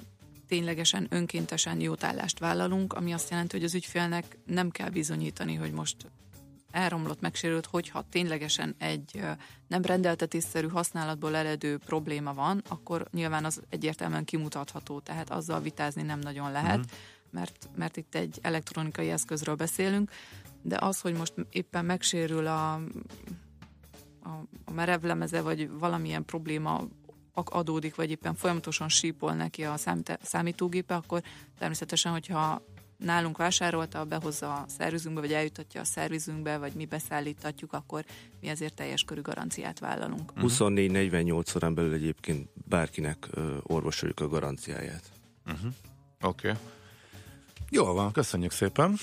[0.48, 5.96] ténylegesen önkéntesen jótállást vállalunk, ami azt jelenti, hogy az ügyfélnek nem kell bizonyítani, hogy most
[6.72, 9.22] elromlott, megsérült, hogyha ténylegesen egy
[9.68, 16.20] nem rendeltetésszerű használatból eredő probléma van, akkor nyilván az egyértelműen kimutatható, tehát azzal vitázni nem
[16.20, 16.92] nagyon lehet, uh-huh.
[17.32, 20.12] mert, mert itt egy elektronikai eszközről beszélünk,
[20.62, 22.74] de az, hogy most éppen megsérül a,
[24.24, 24.30] a,
[24.66, 26.88] a merevlemeze, vagy valamilyen probléma
[27.34, 31.22] adódik, vagy éppen folyamatosan sípol neki a számít- számítógépe, akkor
[31.58, 32.62] természetesen, hogyha
[33.04, 38.06] nálunk vásárolta, behozza a szervizünkbe, vagy eljutatja a szervizünkbe, vagy mi beszállítatjuk, akkor
[38.42, 40.32] mi ezért teljes körű garanciát vállalunk.
[40.38, 45.04] 24-48 órán belül egyébként bárkinek ö, orvosoljuk a garanciáját.
[46.22, 46.50] Oké.
[46.50, 46.62] Okay.
[47.70, 48.96] Jól van, köszönjük szépen.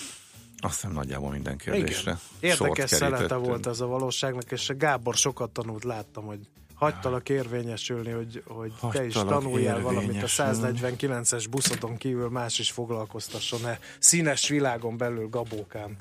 [0.61, 2.19] Azt hiszem nagyjából minden kérdésre.
[2.41, 2.57] Igen.
[2.59, 6.41] Érdekes szelete volt ez a valóságnak, és a Gábor sokat tanult, láttam, hogy
[6.79, 10.79] hagytalak érvényesülni, hogy, hogy te is Hagytalak tanuljál valamit a érvényesülni.
[10.81, 15.97] 149-es buszodon kívül más is foglalkoztasson-e színes világon belül Gabókám.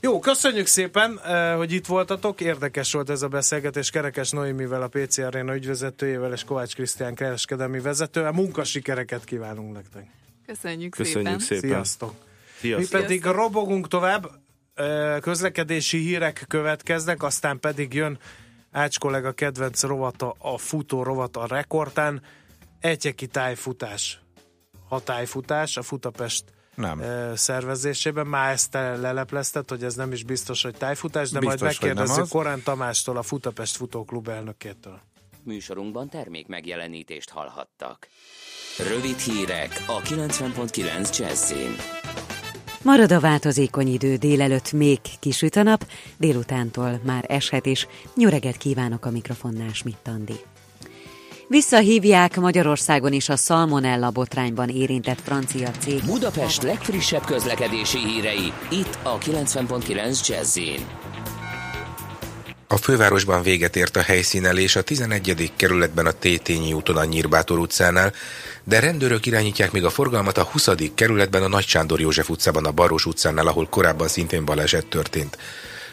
[0.00, 2.40] Jó, köszönjük szépen, eh, hogy itt voltatok.
[2.40, 7.80] Érdekes volt ez a beszélgetés Kerekes Noémivel, a PC Arena ügyvezetőjével és Kovács Krisztián kereskedelmi
[7.80, 8.32] vezetővel.
[8.32, 10.06] Munkasikereket kívánunk nektek.
[10.46, 11.60] Köszönjük, Köszönjük szépen!
[11.60, 11.70] szépen.
[11.70, 12.14] Sziasztok!
[12.60, 13.00] Mi Sziasztok.
[13.00, 14.30] pedig robogunk tovább,
[14.76, 18.18] Ö, közlekedési hírek következnek, aztán pedig jön
[18.74, 22.22] Ács kollega kedvenc rovata, a futó rovata a rekordtán,
[22.80, 24.20] egyeki tájfutás,
[24.88, 27.02] ha tájfutás, a Futapest Nem.
[27.34, 28.26] szervezésében.
[28.26, 32.28] Már ezt te leleplezted, hogy ez nem is biztos, hogy tájfutás, de Biztos, majd megkérdezzük.
[32.28, 35.00] Korán Tamástól, a Futapest Futóklub elnökétől.
[35.42, 38.08] Műsorunkban termék megjelenítést hallhattak.
[38.88, 41.76] Rövid hírek a 90.9 Jazzin.
[42.84, 47.86] Marad a változékony idő, délelőtt még kisüt a nap, délutántól már eshet is.
[48.14, 50.34] Nyöreget kívánok a mikrofonnál, Schmidt Andi.
[51.48, 56.04] Visszahívják Magyarországon is a Salmonella botrányban érintett francia cég.
[56.04, 61.03] Budapest legfrissebb közlekedési hírei, itt a 90.9 Jazzin.
[62.74, 65.52] A fővárosban véget ért a helyszínelés a 11.
[65.56, 68.12] kerületben a Tétényi úton a Nyírbátor utcánál,
[68.64, 70.68] de rendőrök irányítják még a forgalmat a 20.
[70.94, 75.38] kerületben a Nagy Sándor József utcában a Baros utcánál, ahol korábban szintén baleset történt.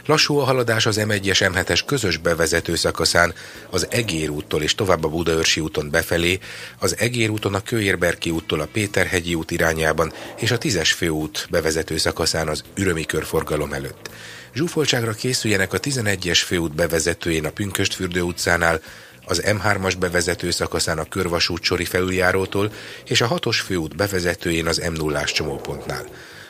[0.05, 3.33] Lassú a haladás az M1-es M7-es közös bevezető szakaszán,
[3.69, 6.39] az Egér úttól és tovább a Budaörsi úton befelé,
[6.79, 11.97] az Egér úton a Kőérberki úttól a Péterhegyi út irányában és a 10-es főút bevezető
[11.97, 14.09] szakaszán az Ürömi körforgalom előtt.
[14.53, 18.81] Zsúfoltságra készüljenek a 11-es főút bevezetőjén a Pünköstfürdő utcánál,
[19.25, 22.73] az M3-as bevezető szakaszán a Körvasút sori felüljárótól
[23.05, 26.05] és a 6-os főút bevezetőjén az M0-ás csomópontnál.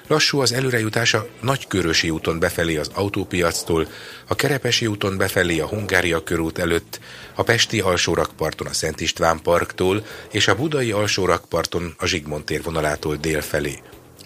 [0.07, 3.87] Lassú az előrejutása Nagykörösi úton befelé az autópiactól,
[4.27, 6.99] a Kerepesi úton befelé a Hungária körút előtt,
[7.35, 13.15] a Pesti alsórakparton a Szent István parktól és a Budai alsórakparton a Zsigmond tér vonalától
[13.15, 13.79] dél felé.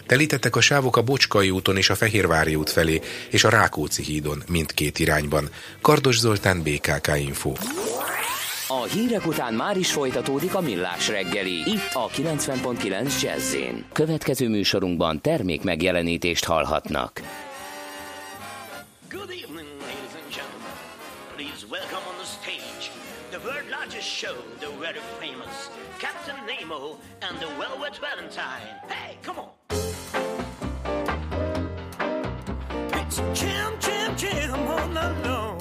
[0.07, 4.43] Telítettek a sávok a Bocskai úton és a Fehérvári út felé, és a Rákóczi hídon
[4.47, 5.49] mindkét irányban.
[5.81, 7.53] Kardos Zoltán, BKK Info.
[8.67, 13.55] A hírek után már is folytatódik a millás reggeli, itt a 90.9 jazz
[13.91, 17.21] Következő műsorunkban termék megjelenítést hallhatnak.
[19.09, 20.75] Good evening, ladies and gentlemen.
[21.35, 27.39] Please welcome on the stage the world largest show, the very famous Captain Nemo and
[27.39, 28.67] the Velvet Valentine.
[28.87, 29.64] Hey, come on.
[35.05, 35.54] alone.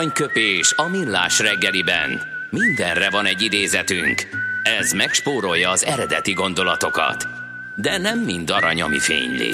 [0.00, 2.20] Aranyköpés a millás reggeliben.
[2.50, 4.28] Mindenre van egy idézetünk.
[4.62, 7.26] Ez megspórolja az eredeti gondolatokat.
[7.76, 9.50] De nem mind arany, ami fényli.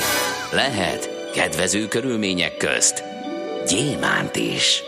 [0.53, 3.05] Lehet kedvező körülmények közt
[3.69, 4.83] gyémánt is.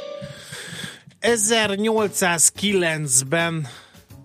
[1.21, 3.66] 1809-ben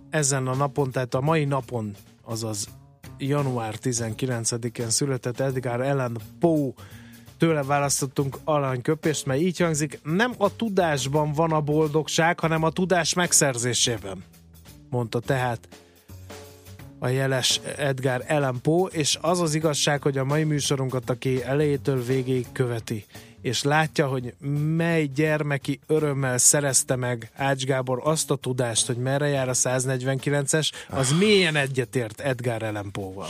[0.09, 2.67] ezen a napon, tehát a mai napon, azaz
[3.17, 6.71] január 19-én született Edgar Allan Poe
[7.43, 13.13] tőle választottunk aranyköpést, mert így hangzik, nem a tudásban van a boldogság, hanem a tudás
[13.13, 14.23] megszerzésében,
[14.89, 15.67] mondta tehát
[16.99, 22.03] a jeles Edgar Allan Poe, és az az igazság, hogy a mai műsorunkat, aki elejétől
[22.03, 23.05] végéig követi,
[23.41, 24.33] és látja, hogy
[24.75, 30.71] mely gyermeki örömmel szerezte meg Ács Gábor azt a tudást, hogy merre jár a 149-es,
[30.89, 33.29] az mélyen egyetért Edgar Allan Poe-val.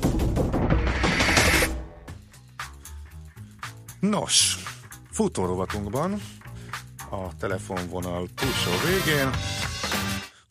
[4.01, 4.55] Nos,
[5.11, 6.13] futórovatunkban
[7.09, 9.29] a telefonvonal túlsó végén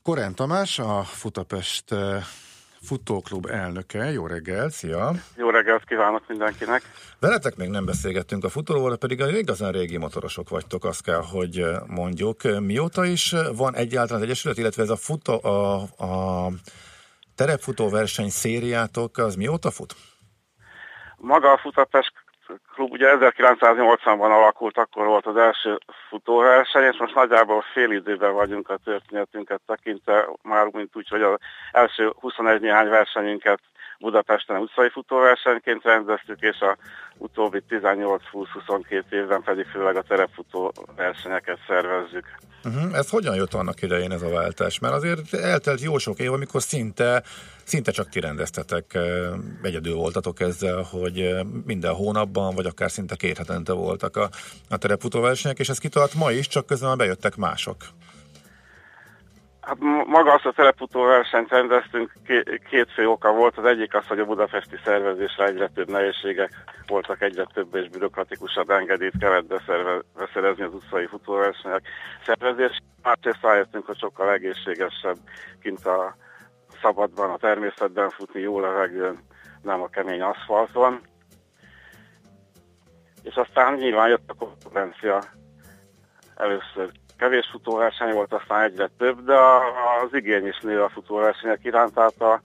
[0.03, 2.23] Korán Tamás, a Futapest eh,
[2.83, 4.13] Futóklub elnöke.
[4.13, 5.13] Jó reggel, szia!
[5.37, 6.83] Jó reggelt kívánok mindenkinek!
[7.21, 11.59] Veletek még nem beszélgettünk a futóról, pedig a igazán régi motorosok vagytok, azt kell, hogy
[11.59, 12.43] eh, mondjuk.
[12.61, 16.51] Mióta is van egyáltalán az Egyesület, illetve ez a, futó, a, a
[17.35, 19.95] terepfutóverseny szériátok, az mióta fut?
[21.17, 22.13] Maga a Futapest
[22.73, 22.91] klub.
[22.91, 28.79] Ugye 1980-ban alakult, akkor volt az első futóverseny, és most nagyjából fél időben vagyunk a
[28.85, 31.39] történetünket tekintve, már mint úgy, hogy az
[31.73, 33.61] első 21 néhány versenyünket
[34.01, 36.77] Budapesten utcai futóversenyként rendeztük, és a
[37.17, 42.25] utóbbi 18-20-22 évben pedig főleg a terepfutó versenyeket szervezzük.
[42.65, 42.97] Uh-huh.
[42.97, 44.79] Ez hogyan jött annak idején ez a váltás?
[44.79, 47.23] Mert azért eltelt jó sok év, amikor szinte,
[47.65, 48.99] szinte csak kirendeztetek,
[49.63, 51.35] egyedül voltatok ezzel, hogy
[51.67, 54.29] minden hónapban, vagy akár szinte két hetente voltak a,
[54.69, 57.77] a terepfutóversenyek, és ez kitart ma is, csak közben bejöttek mások.
[59.61, 62.13] Hát maga azt a teleputó versenyt rendeztünk,
[62.71, 63.59] két fő oka volt.
[63.59, 66.51] Az egyik az, hogy a budapesti szervezésre egyre több nehézségek
[66.87, 69.47] voltak, egyre több és bürokratikusabb engedélyt kellett
[70.15, 71.83] beszerezni az utcai futóversenyek
[72.27, 72.79] szervezés.
[73.03, 75.17] Másrészt rájöttünk, hogy sokkal egészségesebb
[75.63, 76.17] kint a
[76.83, 79.19] szabadban, a természetben futni, jó levegőn,
[79.63, 81.01] nem a kemény aszfalton.
[83.23, 85.23] És aztán nyilván jött a konkurencia
[86.37, 86.91] először
[87.21, 89.35] kevés futóverseny volt, aztán egyre több, de
[90.05, 92.43] az igény is nő a futóversenyek iránt, tehát a,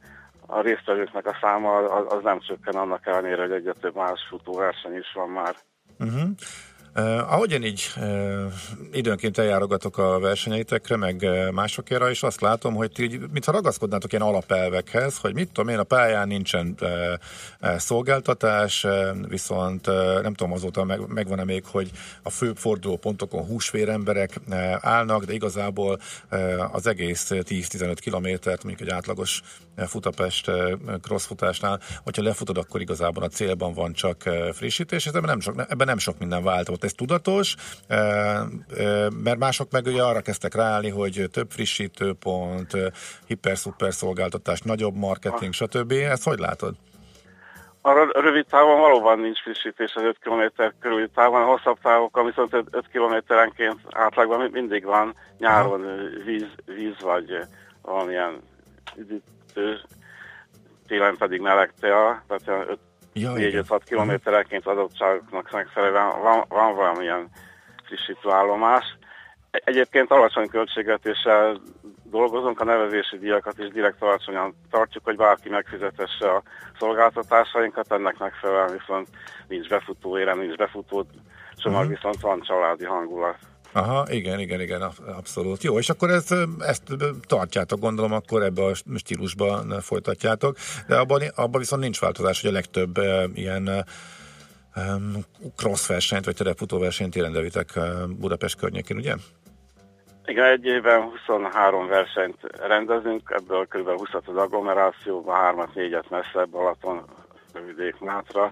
[0.48, 4.96] a résztvevőknek a száma az, az nem csökken annak ellenére, hogy egyre több más futóverseny
[4.96, 5.56] is van már.
[6.00, 6.30] Uh-huh.
[6.98, 8.54] Uh, ahogyan így uh,
[8.92, 14.12] időnként eljárogatok a versenyeitekre, meg uh, másokra, és azt látom, hogy ti így, mintha ragaszkodnátok
[14.12, 20.34] ilyen alapelvekhez, hogy mit tudom én, a pályán nincsen uh, szolgáltatás, uh, viszont uh, nem
[20.34, 21.92] tudom azóta meg, megvan-e még, hogy
[22.24, 26.00] a főbb fordulópontokon húsvér emberek uh, állnak, de igazából
[26.32, 29.42] uh, az egész 10-15 kilométert, mondjuk egy átlagos
[29.78, 30.72] uh, Futapest uh,
[31.02, 35.66] crossfutásnál, hogyha lefutod, akkor igazából a célban van csak uh, frissítés, és ebben nem sok,
[35.70, 37.56] ebben nem sok minden változott ez tudatos,
[39.24, 42.72] mert mások meg ugye arra kezdtek ráállni, hogy több frissítőpont,
[43.28, 45.92] hiper-szuper szolgáltatás, nagyobb marketing, stb.
[45.92, 46.76] Ezt hogy látod?
[47.82, 52.54] A rövid távon valóban nincs frissítés az 5 km körüli távon, a hosszabb távokon viszont
[52.54, 55.86] 5 kilométerenként átlagban mindig van nyáron
[56.26, 57.38] víz, víz vagy
[57.82, 58.42] valamilyen
[58.96, 59.80] üdítő,
[60.88, 62.80] télen pedig meleg tea, tehát 5
[63.20, 67.30] ja, 4-5-6 kilométerenként adottságoknak megfelelően van, van valamilyen
[67.84, 68.98] frissítőállomás.
[69.52, 71.62] Egyébként alacsony költségvetéssel
[72.04, 76.44] dolgozunk, a nevezési díjakat is direkt alacsonyan tartjuk, hogy bárki megfizetesse a
[76.80, 79.08] szolgáltatásainkat, ennek megfelelően viszont
[79.48, 81.06] nincs befutó érem, nincs befutó
[81.56, 81.96] csomag, uh-huh.
[81.96, 83.38] viszont van családi hangulat.
[83.76, 84.82] Aha, igen, igen, igen,
[85.18, 85.64] abszolút.
[85.64, 86.84] Jó, és akkor ezt, ezt
[87.28, 90.56] tartjátok, gondolom, akkor ebbe a stílusban folytatjátok,
[90.88, 92.98] de abban, abban viszont nincs változás, hogy a legtöbb
[93.34, 93.86] ilyen
[95.56, 97.80] cross versenyt, vagy terepfutó versenyt érendevitek
[98.20, 99.14] Budapest környékén, ugye?
[100.26, 103.90] Igen, egy évben 23 versenyt rendezünk, ebből kb.
[103.90, 107.06] 20 az agglomerációban, 3-4-et messzebb, Balaton,
[107.66, 108.52] Vidék, Mátra,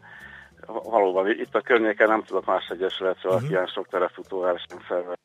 [0.66, 3.44] valóban itt a környéken nem tudok más egyesületről, Mhm.
[3.44, 5.18] aki ilyen sok terefutó versenyt szervez.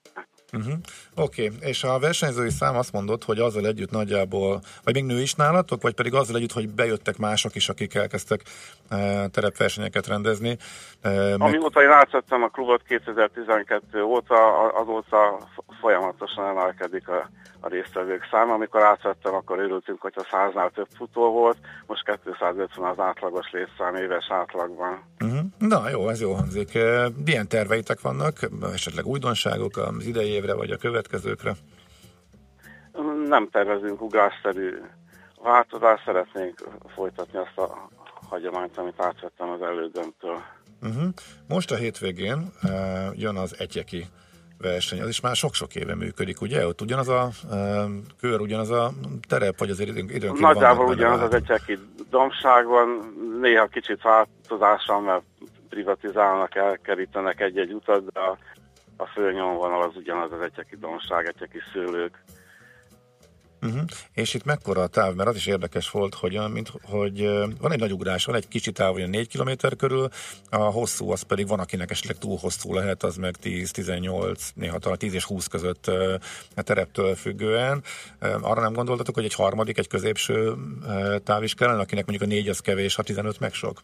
[0.53, 0.73] Uh-huh.
[1.17, 1.69] Oké, okay.
[1.69, 5.83] és a versenyzői szám azt mondott, hogy azzal együtt nagyjából, vagy még nő is nálatok,
[5.83, 8.41] vagy pedig azzal együtt, hogy bejöttek mások is, akik elkezdtek
[8.89, 10.57] e, terepversenyeket rendezni.
[11.01, 11.41] E, meg...
[11.41, 15.39] Amióta én átvettem a klubot 2012 óta, azóta
[15.81, 17.31] folyamatosan emelkedik a,
[17.61, 18.53] a résztvevők száma.
[18.53, 24.27] Amikor átvettem, akkor örültünk, hogyha 100-nál több futó volt, most 250 az átlagos létszám éves
[24.31, 25.03] átlagban.
[25.29, 25.47] Uh-huh.
[25.59, 26.79] Na jó, ez jó hangzik.
[27.25, 28.39] Milyen terveitek vannak?
[28.73, 31.57] Esetleg újdonságok az idei évre, vagy a következőkre?
[33.27, 34.79] Nem tervezünk ugrásszerű
[35.43, 37.89] változást, szeretnénk folytatni azt a
[38.29, 40.43] hagyományt, amit átvettem az elődömtől.
[40.83, 41.09] Uh-huh.
[41.49, 42.69] Most a hétvégén e,
[43.15, 44.07] jön az Etyeki
[44.59, 46.67] verseny, az is már sok-sok éve működik, ugye?
[46.67, 47.85] Ott ugyanaz a e,
[48.21, 48.93] kör, ugyanaz a
[49.29, 51.79] terep, vagy időn, időnként Nagyjából ugyanaz az egyeki
[52.11, 55.23] domság van, néha kicsit változással, mert
[55.69, 58.39] privatizálnak, elkerítenek egy-egy utat, de a,
[58.97, 62.23] a főnyomvonal az ugyanaz az egyeki domság, egyeki szőlők.
[63.63, 63.81] Uh-huh.
[64.13, 67.29] És itt mekkora a táv, mert az is érdekes volt, hogy, olyan, mint, hogy
[67.61, 70.09] van egy nagy ugrás, van egy kicsi táv, olyan 4 km körül,
[70.51, 74.99] a hosszú az pedig van, akinek esetleg túl hosszú lehet, az meg 10-18, néha talán
[74.99, 75.87] 10 és 20 között
[76.57, 77.83] a tereptől függően.
[78.21, 80.55] Arra nem gondoltatok, hogy egy harmadik, egy középső
[81.25, 83.79] táv is kellene, akinek mondjuk a 4 az kevés, a 15 meg sok?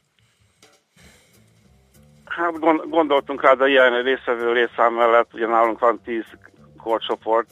[2.24, 6.24] Hát gond- gondoltunk rá, de ilyen részvevő létszám mellett, ugye nálunk van 10
[6.76, 7.50] korcsoport,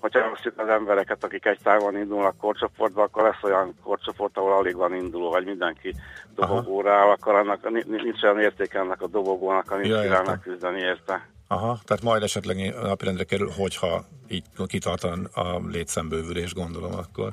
[0.00, 4.76] hogyha azt az embereket, akik egy távon indulnak korcsoportba, akkor lesz olyan korcsoport, ahol alig
[4.76, 5.94] van induló, vagy mindenki
[6.34, 10.24] dobogóra áll, akkor annak ni- ni- nincs olyan értéke ennek a dobogónak, nincs Ja, értem.
[10.26, 11.28] megküzdeni érte.
[11.48, 17.32] Aha, tehát majd esetleg napirendre kerül, hogyha így kitartan a létszembővülés, gondolom akkor.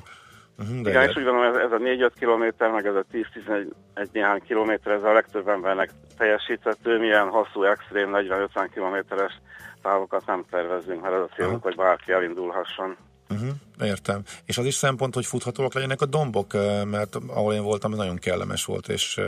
[0.58, 4.12] Uh-huh, De Igen, és úgy gondolom, ez, ez a 4-5 kilométer, meg ez a 10-11
[4.12, 9.40] néhány kilométer, ez a legtöbb embernek teljesíthető, milyen hosszú, extrém 40-50 kilométeres
[9.86, 12.96] távokat nem tervezünk, mert ez a célunk, hogy bárki elindulhasson.
[13.30, 13.48] Uh-huh,
[13.80, 14.22] értem.
[14.44, 16.52] És az is szempont, hogy futhatóak legyenek a dombok,
[16.84, 19.20] mert ahol én voltam, az nagyon kellemes volt, és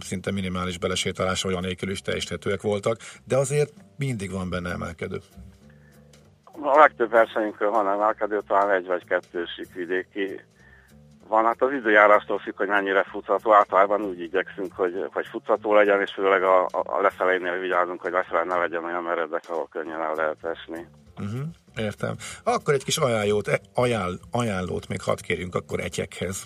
[0.00, 5.20] szinte minimális belesétálás, olyan nélkül is teljesíthetőek voltak, de azért mindig van benne emelkedő.
[6.44, 10.40] A legtöbb versenyünkön van emelkedő, talán egy vagy kettő síkvidéki
[11.28, 11.44] van.
[11.44, 13.52] Hát az időjárástól függ, hogy mennyire futható.
[13.52, 18.48] Általában úgy igyekszünk, hogy, hogy futható legyen, és főleg a, a, lefelénél vigyázunk, hogy lefelé
[18.48, 20.86] ne legyen olyan meredek, ahol könnyen el lehet esni.
[21.18, 21.40] Uh-huh,
[21.76, 22.14] értem.
[22.44, 26.42] Akkor egy kis ajánlót, e- ajánl, ajánlót még hadd kérjünk akkor etyekhez.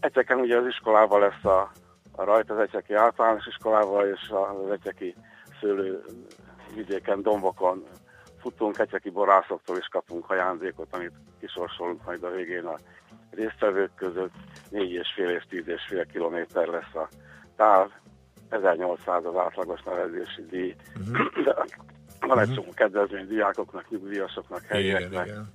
[0.00, 1.72] Egyeken ugye az iskolával lesz a,
[2.12, 5.14] a rajt, az egyeki általános iskolával, és az egyeki
[5.60, 6.04] szőlő
[6.74, 7.84] vidéken, dombokon
[8.42, 12.76] futunk, egyeki borászoktól is kapunk ajándékot, amit kisorsolunk majd a végén a
[13.30, 14.32] résztvevők között.
[14.70, 17.08] 4,5 és 10,5 kilométer lesz a
[17.56, 17.90] táv,
[18.48, 20.74] 1800 az átlagos nevezési díj.
[21.44, 21.54] De
[22.26, 25.26] van egy csomó kedvezmény diákoknak, nyugdíjasoknak, Igen, helyieknek.
[25.26, 25.52] igen.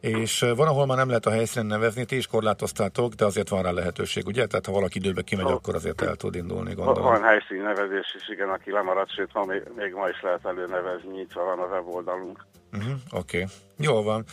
[0.00, 3.62] És van, ahol már nem lehet a helyszínen nevezni, ti is korlátoztátok, de azért van
[3.62, 4.46] rá lehetőség, ugye?
[4.46, 7.12] Tehát ha valaki időbe kimegy, akkor azért el tud indulni, Van gondolom.
[7.12, 11.10] van helyszíni nevezés is, igen, aki lemaradt, sőt, ma még, még ma is lehet előnevezni,
[11.10, 12.46] nyitva van a weboldalunk.
[12.72, 13.48] Uh-huh, Oké, okay.
[13.78, 14.24] jól van.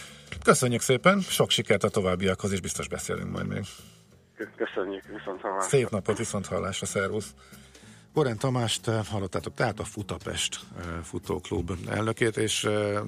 [0.43, 3.63] Köszönjük szépen, sok sikert a továbbiakhoz, és biztos beszélünk majd még.
[4.37, 5.69] Kö- Köszönjük, viszont hallásra.
[5.69, 7.33] Szép napot, viszont hallásra, szervusz!
[8.13, 12.99] Korán Tamást eh, hallottátok, tehát a Futapest eh, futóklub elnökét, és eh,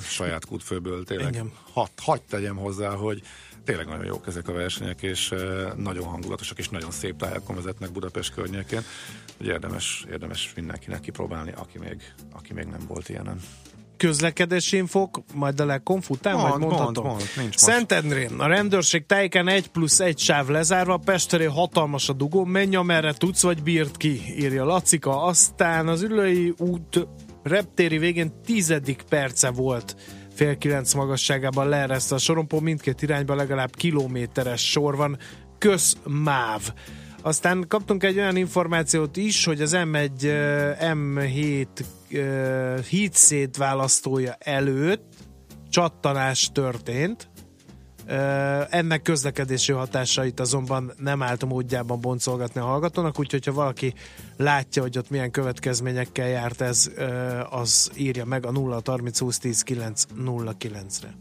[0.00, 1.52] saját kútfőből tényleg Igen.
[1.72, 3.22] hat, hagy tegyem hozzá, hogy
[3.64, 7.92] tényleg nagyon jók ezek a versenyek, és eh, nagyon hangulatosak, és nagyon szép tájakon vezetnek
[7.92, 8.82] Budapest környékén.
[9.36, 13.40] Hogy érdemes, érdemes mindenkinek kipróbálni, aki még, aki még nem volt ilyenen.
[13.96, 17.04] közlekedési infok, majd a legkonf után, Mond, majd mondhatom.
[17.06, 17.52] mond, mond.
[17.56, 23.12] Szentendrén, a rendőrség tájéken egy plusz egy sáv lezárva, Pesteré hatalmas a dugó, menj amerre
[23.12, 25.22] tudsz, vagy bírt ki, írja Lacika.
[25.22, 27.06] Aztán az ülői út
[27.42, 29.96] reptéri végén tizedik perce volt
[30.40, 35.18] fél kilenc magasságában leeresztve a sorompó, mindkét irányban legalább kilométeres sor van,
[35.58, 36.72] közmáv.
[37.22, 41.66] Aztán kaptunk egy olyan információt is, hogy az M1 eh, M7
[42.10, 45.14] eh, hídszét választója előtt
[45.70, 47.29] csattanás történt.
[48.70, 53.94] Ennek közlekedési hatásait azonban nem állt módjában boncolgatni a hallgatónak, úgyhogy ha valaki
[54.36, 56.90] látja, hogy ott milyen következményekkel járt ez,
[57.50, 61.14] az írja meg a 0 30 20 10 9 09-re.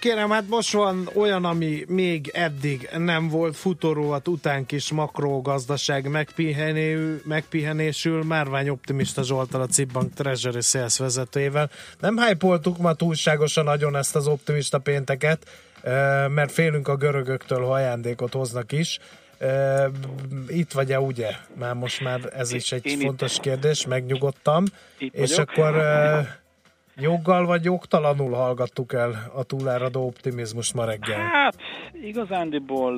[0.00, 7.22] Kérem, hát most van olyan, ami még eddig nem volt futóróat után kis makrogazdaság megpihenő,
[7.24, 11.70] megpihenésül Márvány Optimista Zsoltal a Cibbank Treasury Sales vezetőjével.
[12.00, 15.46] Nem hypoltuk ma túlságosan nagyon ezt az optimista pénteket,
[16.28, 18.98] mert félünk a görögöktől, ha ajándékot hoznak is.
[20.48, 21.30] Itt vagy-e ugye?
[21.58, 24.64] Már most már ez is egy Én itt- fontos kérdés, megnyugodtam.
[24.98, 25.48] Itt És vagyok.
[25.50, 26.26] akkor eh,
[27.00, 31.18] joggal vagy jogtalanul hallgattuk el a túláradó optimizmust ma reggel?
[31.18, 31.56] Hát,
[32.02, 32.94] igazándiból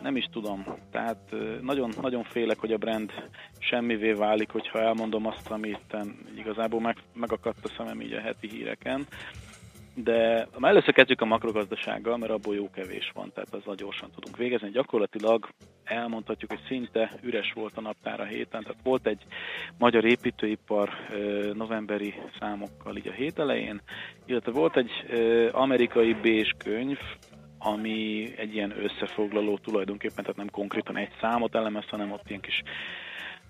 [0.00, 0.64] nem is tudom.
[0.90, 1.18] Tehát
[1.60, 3.10] nagyon, nagyon félek, hogy a brand
[3.58, 5.96] semmivé válik, hogyha elmondom azt, amit
[6.36, 9.06] igazából meg, megakadt a szemem így a heti híreken.
[9.94, 14.70] De először kezdjük a makrogazdasággal, mert abból jó kevés van, tehát azzal gyorsan tudunk végezni.
[14.70, 15.48] Gyakorlatilag
[15.84, 19.22] elmondhatjuk, hogy szinte üres volt a naptár a héten, tehát volt egy
[19.78, 20.90] magyar építőipar
[21.52, 23.80] novemberi számokkal így a hét elején,
[24.26, 24.90] illetve volt egy
[25.52, 26.98] amerikai bés könyv,
[27.58, 32.62] ami egy ilyen összefoglaló tulajdonképpen, tehát nem konkrétan egy számot elemez, hanem ott ilyen kis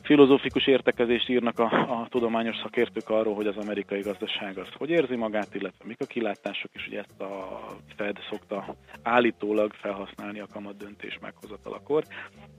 [0.04, 1.64] filozófikus értekezést írnak a,
[2.00, 6.04] a tudományos szakértők arról, hogy az amerikai gazdaság az hogy érzi magát, illetve mik a
[6.04, 7.60] kilátások, és ugye ezt a
[7.96, 12.04] Fed szokta állítólag felhasználni a kamat döntés meghozatalakor.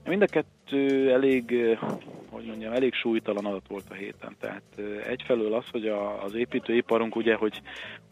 [0.04, 1.78] Mind a kettő elég, eh,
[2.30, 4.36] hogy mondjam, elég súlytalan adat volt a héten.
[4.40, 7.60] Tehát eh, egyfelől az, hogy a, az építőiparunk ugye, hogy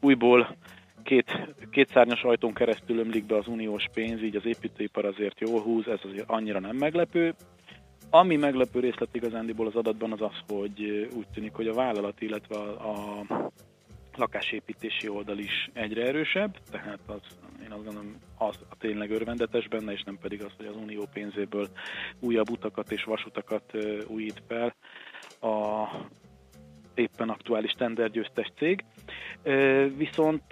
[0.01, 0.57] újból
[1.03, 5.61] két, két szárnyas ajtón keresztül ömlik be az uniós pénz, így az építőipar azért jól
[5.61, 7.35] húz, ez azért annyira nem meglepő.
[8.15, 12.57] Ami meglepő részlet igazándiból az adatban az az, hogy úgy tűnik, hogy a vállalat, illetve
[12.57, 13.25] a,
[14.17, 17.21] lakásépítési oldal is egyre erősebb, tehát az,
[17.65, 21.09] én azt gondolom, az a tényleg örvendetes benne, és nem pedig az, hogy az unió
[21.13, 21.69] pénzéből
[22.21, 23.73] újabb utakat és vasutakat
[24.07, 24.75] újít fel
[25.41, 25.89] a
[26.95, 28.85] éppen aktuális tendergyőztes cég.
[29.97, 30.45] Viszont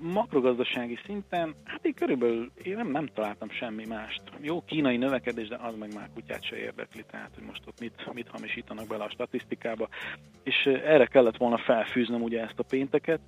[0.00, 4.22] makrogazdasági szinten, hát én körülbelül én nem, nem találtam semmi mást.
[4.40, 8.12] Jó kínai növekedés, de az meg már kutyát se érdekli, tehát hogy most ott mit,
[8.12, 9.88] mit hamisítanak bele a statisztikába.
[10.42, 13.20] És erre kellett volna felfűznöm ugye ezt a pénteket,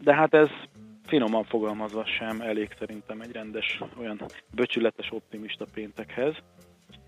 [0.00, 0.48] de hát ez
[1.06, 4.20] finoman fogalmazva sem elég szerintem egy rendes, olyan
[4.54, 6.34] böcsületes, optimista péntekhez.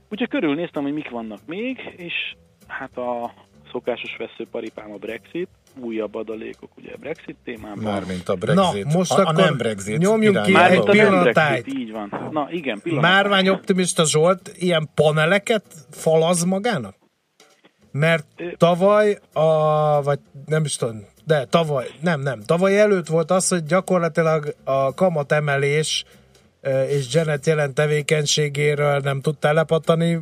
[0.08, 2.34] Úgyhogy körülnéztem, hogy mik vannak még, és
[2.66, 3.32] hát a
[3.70, 5.48] szokásos veszőparipám a Brexit,
[5.80, 7.78] újabb adalékok ugye a Brexit témában.
[7.78, 8.84] Mármint a Brexit.
[8.84, 11.66] Na, most a, a akkor nem Brexit nyomjunk ki egy a pillanatájt.
[11.66, 12.28] Így van.
[12.30, 13.10] Na igen, pillanat.
[13.10, 16.94] Márvány optimista Zsolt ilyen paneleket falaz magának?
[17.92, 19.42] Mert tavaly, a,
[20.02, 24.94] vagy nem is tudom, de tavaly, nem, nem, tavaly előtt volt az, hogy gyakorlatilag a
[24.94, 26.04] kamatemelés
[26.88, 30.20] és Janet jelen tevékenységéről nem tudtál lepattani,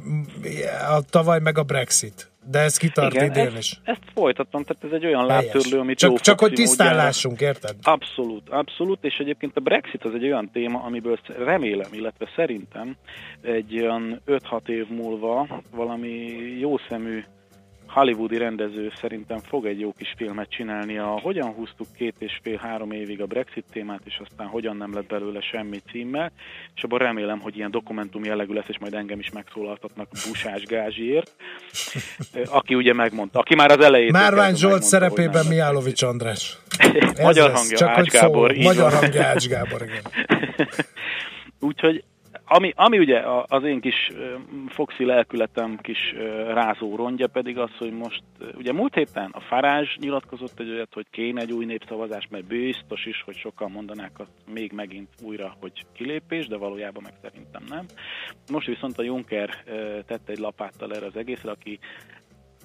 [0.89, 2.28] a tavaly meg a Brexit.
[2.51, 3.81] De ez kitart Igen, idén ezt, is.
[3.85, 5.73] ezt folytatom, tehát ez egy olyan Helyes.
[5.73, 7.77] amit Csak, jó csak hogy tisztán lássunk, érted?
[7.83, 12.97] Abszolút, abszolút, és egyébként a Brexit az egy olyan téma, amiből remélem, illetve szerintem
[13.41, 16.17] egy olyan 5-6 év múlva valami
[16.59, 17.25] jószemű
[17.89, 22.91] hollywoodi rendező szerintem fog egy jó kis filmet csinálni a hogyan húztuk két és fél-három
[22.91, 26.33] évig a Brexit témát, és aztán hogyan nem lett belőle semmi címmel,
[26.75, 31.33] és abban remélem, hogy ilyen dokumentum jellegű lesz, és majd engem is megszólaltatnak Busás Gázsiért,
[32.59, 36.59] aki ugye megmondta, aki már az elején Márvány Zsolt szerepében Miálovics András.
[37.23, 40.03] Magyar hangja Ács Gábor, Magyar hangja Ács Gábor, igen.
[41.61, 42.05] Úgyhogy
[42.49, 44.11] ami, ami ugye az én kis
[44.69, 46.15] foxi lelkületem kis
[46.47, 48.23] rázó rongya pedig az, hogy most,
[48.57, 53.07] ugye múlt héten a Farázs nyilatkozott egy olyat, hogy kéne egy új népszavazás, mert biztos
[53.07, 57.87] is, hogy sokan mondanák azt még megint újra, hogy kilépés, de valójában meg szerintem nem.
[58.53, 59.51] Most viszont a Juncker
[60.07, 61.79] tette egy lapáttal erre az egészre, aki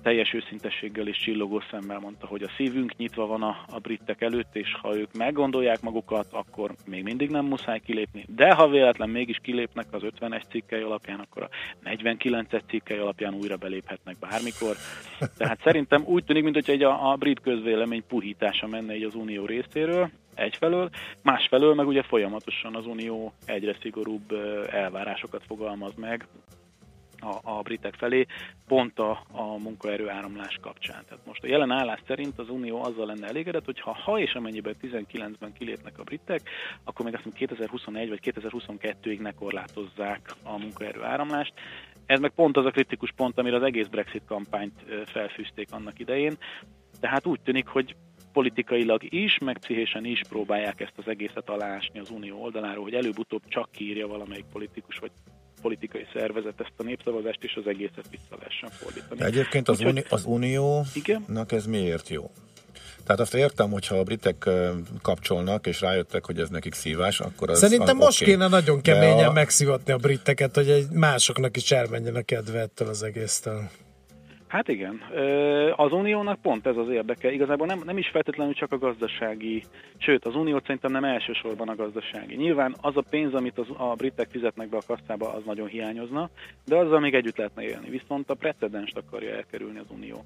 [0.03, 4.55] teljes őszintességgel és csillogó szemmel mondta, hogy a szívünk nyitva van a, a britek előtt,
[4.55, 8.25] és ha ők meggondolják magukat, akkor még mindig nem muszáj kilépni.
[8.35, 11.49] De ha véletlen mégis kilépnek az 50-es cikkei alapján, akkor a
[11.83, 14.75] 49-es cikkei alapján újra beléphetnek bármikor.
[15.37, 19.45] Tehát szerintem úgy tűnik, mintha egy a, a brit közvélemény puhítása menne így az unió
[19.45, 20.89] részéről, egyfelől,
[21.23, 24.31] másfelől meg ugye folyamatosan az unió egyre szigorúbb
[24.71, 26.27] elvárásokat fogalmaz meg
[27.23, 28.25] a, a britek felé,
[28.67, 31.03] pont a, a munkaerő áramlás kapcsán.
[31.07, 34.33] Tehát most a jelen állás szerint az Unió azzal lenne elégedett, hogy ha, ha és
[34.33, 36.49] amennyiben 19-ben kilépnek a britek,
[36.83, 41.53] akkor még azt mondom 2021 vagy 2022-ig ne korlátozzák a munkaerő áramlást.
[42.05, 46.37] Ez meg pont az a kritikus pont, amire az egész Brexit kampányt felfűzték annak idején.
[46.99, 47.95] Tehát úgy tűnik, hogy
[48.33, 53.41] politikailag is, meg pszichésen is próbálják ezt az egészet alásni az unió oldaláról, hogy előbb-utóbb
[53.47, 55.11] csak kiírja valamelyik politikus vagy
[55.63, 59.19] politikai szervezet ezt a népszavazást, és az egészet vissza lehessen fordítani.
[59.19, 62.31] De egyébként az, Úgyhogy- uni, az uniónak ez miért jó?
[63.05, 64.49] Tehát azt értem, hogyha a britek
[65.01, 68.31] kapcsolnak, és rájöttek, hogy ez nekik szívás, akkor az Szerintem az most oké.
[68.31, 72.59] kéne nagyon De keményen a- megszivatni a britteket, hogy egy másoknak is elmenjen a kedve
[72.59, 73.69] ettől az egésztől.
[74.53, 75.01] Hát igen.
[75.75, 77.31] Az uniónak pont ez az érdeke.
[77.31, 79.63] Igazából nem, nem is feltétlenül csak a gazdasági,
[79.97, 82.35] sőt, az uniót szerintem nem elsősorban a gazdasági.
[82.35, 86.29] Nyilván az a pénz, amit az, a britek fizetnek be a kasszába, az nagyon hiányozna,
[86.65, 87.89] de azzal még együtt lehetne élni.
[87.89, 90.23] Viszont a precedenst akarja elkerülni az unió.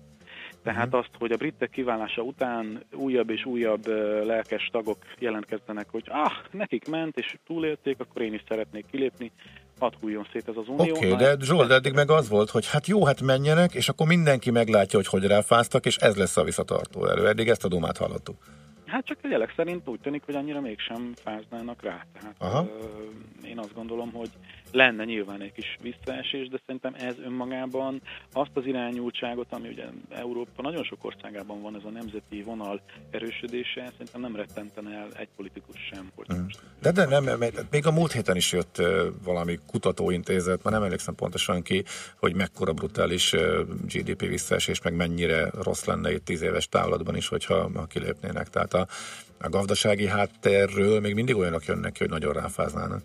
[0.64, 3.88] Tehát azt, hogy a britek kiválása után újabb és újabb
[4.26, 9.32] lelkes tagok jelentkezzenek, hogy ah, nekik ment, és túlélték, akkor én is szeretnék kilépni,
[10.02, 10.96] hújjon szét ez az unió.
[10.96, 13.90] Oké, Na, de ezt- Zsolt, eddig meg az volt, hogy hát jó, hát menjenek, és
[13.90, 17.28] akkor mindenki meglátja, hogy hogy ráfáztak, és ez lesz a visszatartó erő.
[17.28, 18.36] Eddig ezt a dumát hallottuk.
[18.88, 22.06] Hát csak a jelek szerint úgy tűnik, hogy annyira mégsem fáznának rá.
[22.14, 22.70] Tehát Aha.
[23.46, 24.30] én azt gondolom, hogy
[24.72, 30.62] lenne nyilván egy kis visszaesés, de szerintem ez önmagában azt az irányultságot, ami ugye Európa
[30.62, 35.90] nagyon sok országában van, ez a nemzeti vonal erősödése, szerintem nem rettenten el egy politikus
[35.92, 36.12] sem.
[36.16, 36.46] Hogy Mhm.
[36.82, 38.82] De, de nem, mert még a múlt héten is jött
[39.24, 41.84] valami kutatóintézet, már nem emlékszem pontosan ki,
[42.20, 43.36] hogy mekkora brutális
[43.88, 48.50] GDP visszaesés, meg mennyire rossz lenne itt tíz éves távlatban is, hogyha ha kilépnének.
[48.50, 48.88] Tehát a,
[49.40, 53.02] a gazdasági háttérről még mindig olyanok jönnek ki, hogy nagyon ráfáznának.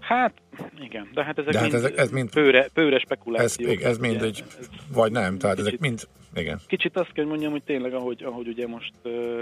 [0.00, 0.32] Hát,
[0.80, 3.82] igen, de hát ezek De hát mind, ezek- ez mind- pőre, pőre Ez, spekulációk.
[3.82, 4.24] ez mind ugye.
[4.24, 4.44] egy,
[4.92, 6.60] vagy nem, tehát ezek kicsit- mind, igen.
[6.66, 9.40] Kicsit azt kell mondjam, hogy tényleg, ahogy, ahogy ugye most uh,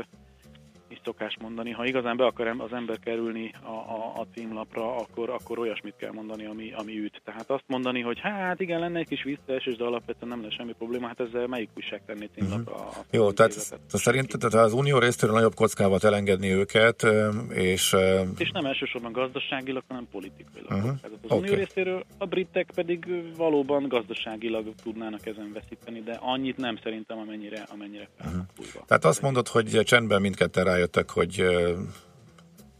[1.09, 5.59] szokás mondani, ha igazán be akar az ember kerülni a, a, a címlapra, akkor, akkor
[5.59, 7.21] olyasmit kell mondani, ami, ami üt.
[7.25, 10.73] Tehát azt mondani, hogy hát igen, lenne egy kis visszaesés, de alapvetően nem lesz semmi
[10.73, 12.75] probléma, hát ezzel melyik újság tenni címlapra?
[12.75, 12.99] a Mhm.
[13.11, 17.07] Jó, tehát, tehát szerinted tehát az unió részéről nagyobb kockával elengedni őket,
[17.49, 17.97] és
[18.39, 20.71] És nem elsősorban gazdaságilag, hanem politikailag.
[20.71, 20.79] Mhm.
[20.79, 20.99] Uh-huh.
[21.03, 21.35] Az Oké.
[21.35, 23.07] unió részéről a britek pedig
[23.37, 28.47] valóban gazdaságilag tudnának ezen veszíteni, de annyit nem szerintem, amennyire, amennyire uh-huh.
[28.87, 31.73] Tehát azt mondod, hogy csendben mindketten rájöttek, hogy ö,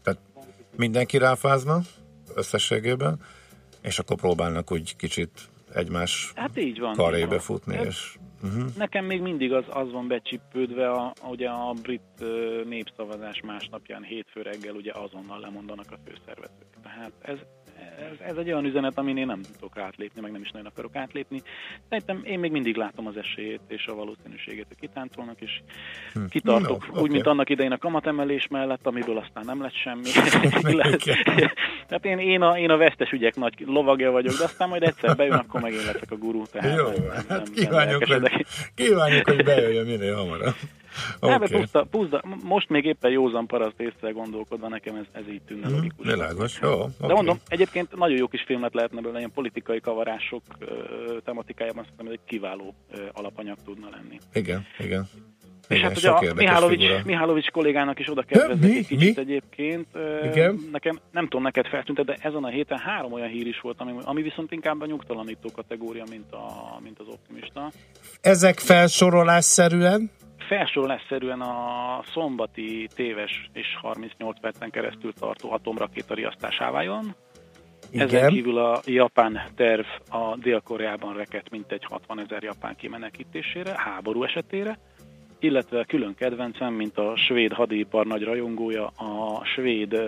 [0.03, 0.19] tehát
[0.75, 1.79] mindenki ráfázna
[2.35, 3.19] összességében,
[3.81, 6.89] és akkor próbálnak úgy kicsit egymás Hát így van.
[6.89, 7.39] így karébe van.
[7.39, 8.75] futni, Ez- és uh-huh.
[8.77, 12.23] Nekem még mindig az, az van becsípődve, a, ugye a brit
[12.65, 16.67] népszavazás másnapján hétfő reggel ugye azonnal lemondanak a főszervezők.
[16.83, 17.37] Tehát ez,
[18.11, 20.95] ez, ez egy olyan üzenet, amin én nem tudok átlépni, meg nem is nagyon akarok
[20.95, 21.41] átlépni.
[21.89, 25.51] Szerintem én még mindig látom az esélyét és a valószínűségét, hogy kitáncolnak, és
[26.13, 26.25] Hm.
[26.29, 26.87] kitartok.
[26.87, 27.11] No, Úgy, oké.
[27.11, 30.09] mint annak idején a kamatemelés mellett, amiből aztán nem lett semmi.
[31.87, 35.15] Tehát én, én, a, én a vesztes ügyek nagy lovagja vagyok, de aztán majd egyszer
[35.15, 36.43] bejön, akkor meg én leszek a gurú.
[36.51, 38.31] Tehát Jó, nem, nem, hát nem, nem kívánjuk, lelkesedek.
[38.33, 40.53] hogy, kívánjuk, hogy bejöjjön minél hamarabb.
[41.19, 41.59] Okay.
[41.59, 46.05] Puszta, puszta, most még éppen józan paraszt észre gondolkodva, nekem ez, ez így tűnne logikus.
[46.05, 47.07] Hm, világos, jó, oké.
[47.07, 50.43] De mondom, egyébként nagyon jó kis filmet lehetne belőle, ilyen politikai kavarások
[51.23, 52.75] tematikájában szerintem ez egy kiváló
[53.11, 54.17] alapanyag tudna lenni.
[54.33, 55.07] Igen, igen.
[55.69, 57.01] És Igen, hát ugye a Mihálovics, figura.
[57.05, 59.21] Mihálovics kollégának is oda kell egy kicsit Mi?
[59.21, 59.87] egyébként.
[60.31, 60.59] Igen.
[60.71, 63.91] Nekem nem tudom, neked feltűnt, de ezen a héten három olyan hír is volt, ami,
[64.03, 67.71] ami viszont inkább a nyugtalanító kategória, mint, a, mint az optimista.
[68.21, 70.11] Ezek felsorolásszerűen,
[70.49, 77.15] felsorolásszerűen a szombati téves és 38 percen keresztül tartó atomrakéta riasztásává jön.
[77.91, 84.23] Ezen igen, kívül a japán terv a Dél-Koreában rekedt mintegy 60 ezer japán kimenekítésére, háború
[84.23, 84.79] esetére,
[85.39, 90.01] illetve külön kedvencem, mint a svéd hadipar nagy rajongója, a svéd,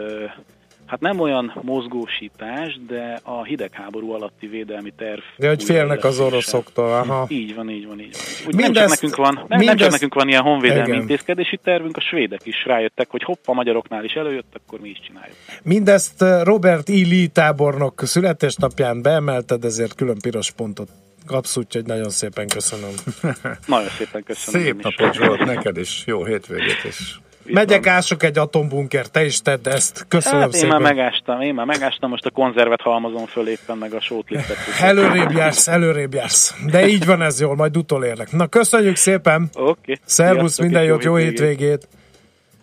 [0.92, 5.20] hát nem olyan mozgósítás, de a hidegháború alatti védelmi terv.
[5.38, 7.26] de hogy félnek az oroszoktól, aha.
[7.30, 8.48] Így van, így van, így van.
[8.48, 11.02] Úgy nem, csak Mindezt- nekünk van, nem, nem csak mindezt- nekünk van ilyen honvédelmi Igen.
[11.02, 15.00] intézkedési tervünk, a svédek is rájöttek, hogy hopp, a magyaroknál is előjött, akkor mi is
[15.08, 15.36] csináljuk.
[15.64, 16.94] Mindezt eh, Robert E.
[16.94, 20.90] Lee tábornok születésnapján beemelted, ezért külön piros pontot
[21.26, 22.90] kapsz, úgyhogy nagyon szépen köszönöm.
[23.68, 24.62] Nagyon szépen köszönöm.
[24.62, 26.04] Szép napot Zsolt, neked is.
[26.06, 27.20] Jó hétvégét is.
[27.54, 30.06] Megyek, ások egy atombunker, te is tedd ezt.
[30.08, 30.82] Köszönöm Hát én szépen.
[30.82, 34.58] már megástam, én már megástam, most a konzervet halmozom föl éppen, meg a sótlisztet.
[34.80, 36.56] Előrébb jársz, előrébb jársz.
[36.72, 38.32] De így van ez jól, majd utolérlek.
[38.32, 39.50] Na, köszönjük szépen!
[39.54, 39.70] Oké.
[39.70, 39.98] Okay.
[40.06, 41.50] Szervusz, minden jót, jó hétvégét.
[41.50, 41.88] hétvégét!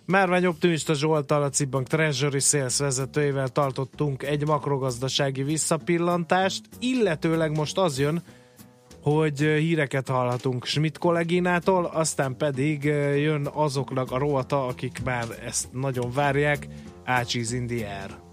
[0.07, 7.99] Márvány Optimista Zsoltal, a Cibbank Treasury Sales vezetőjével tartottunk egy makrogazdasági visszapillantást, illetőleg most az
[7.99, 8.23] jön,
[9.15, 12.85] hogy híreket hallhatunk Schmidt kolléginától, aztán pedig
[13.17, 16.67] jön azoknak a rovata, akik már ezt nagyon várják,
[17.05, 18.28] Ácsiz air.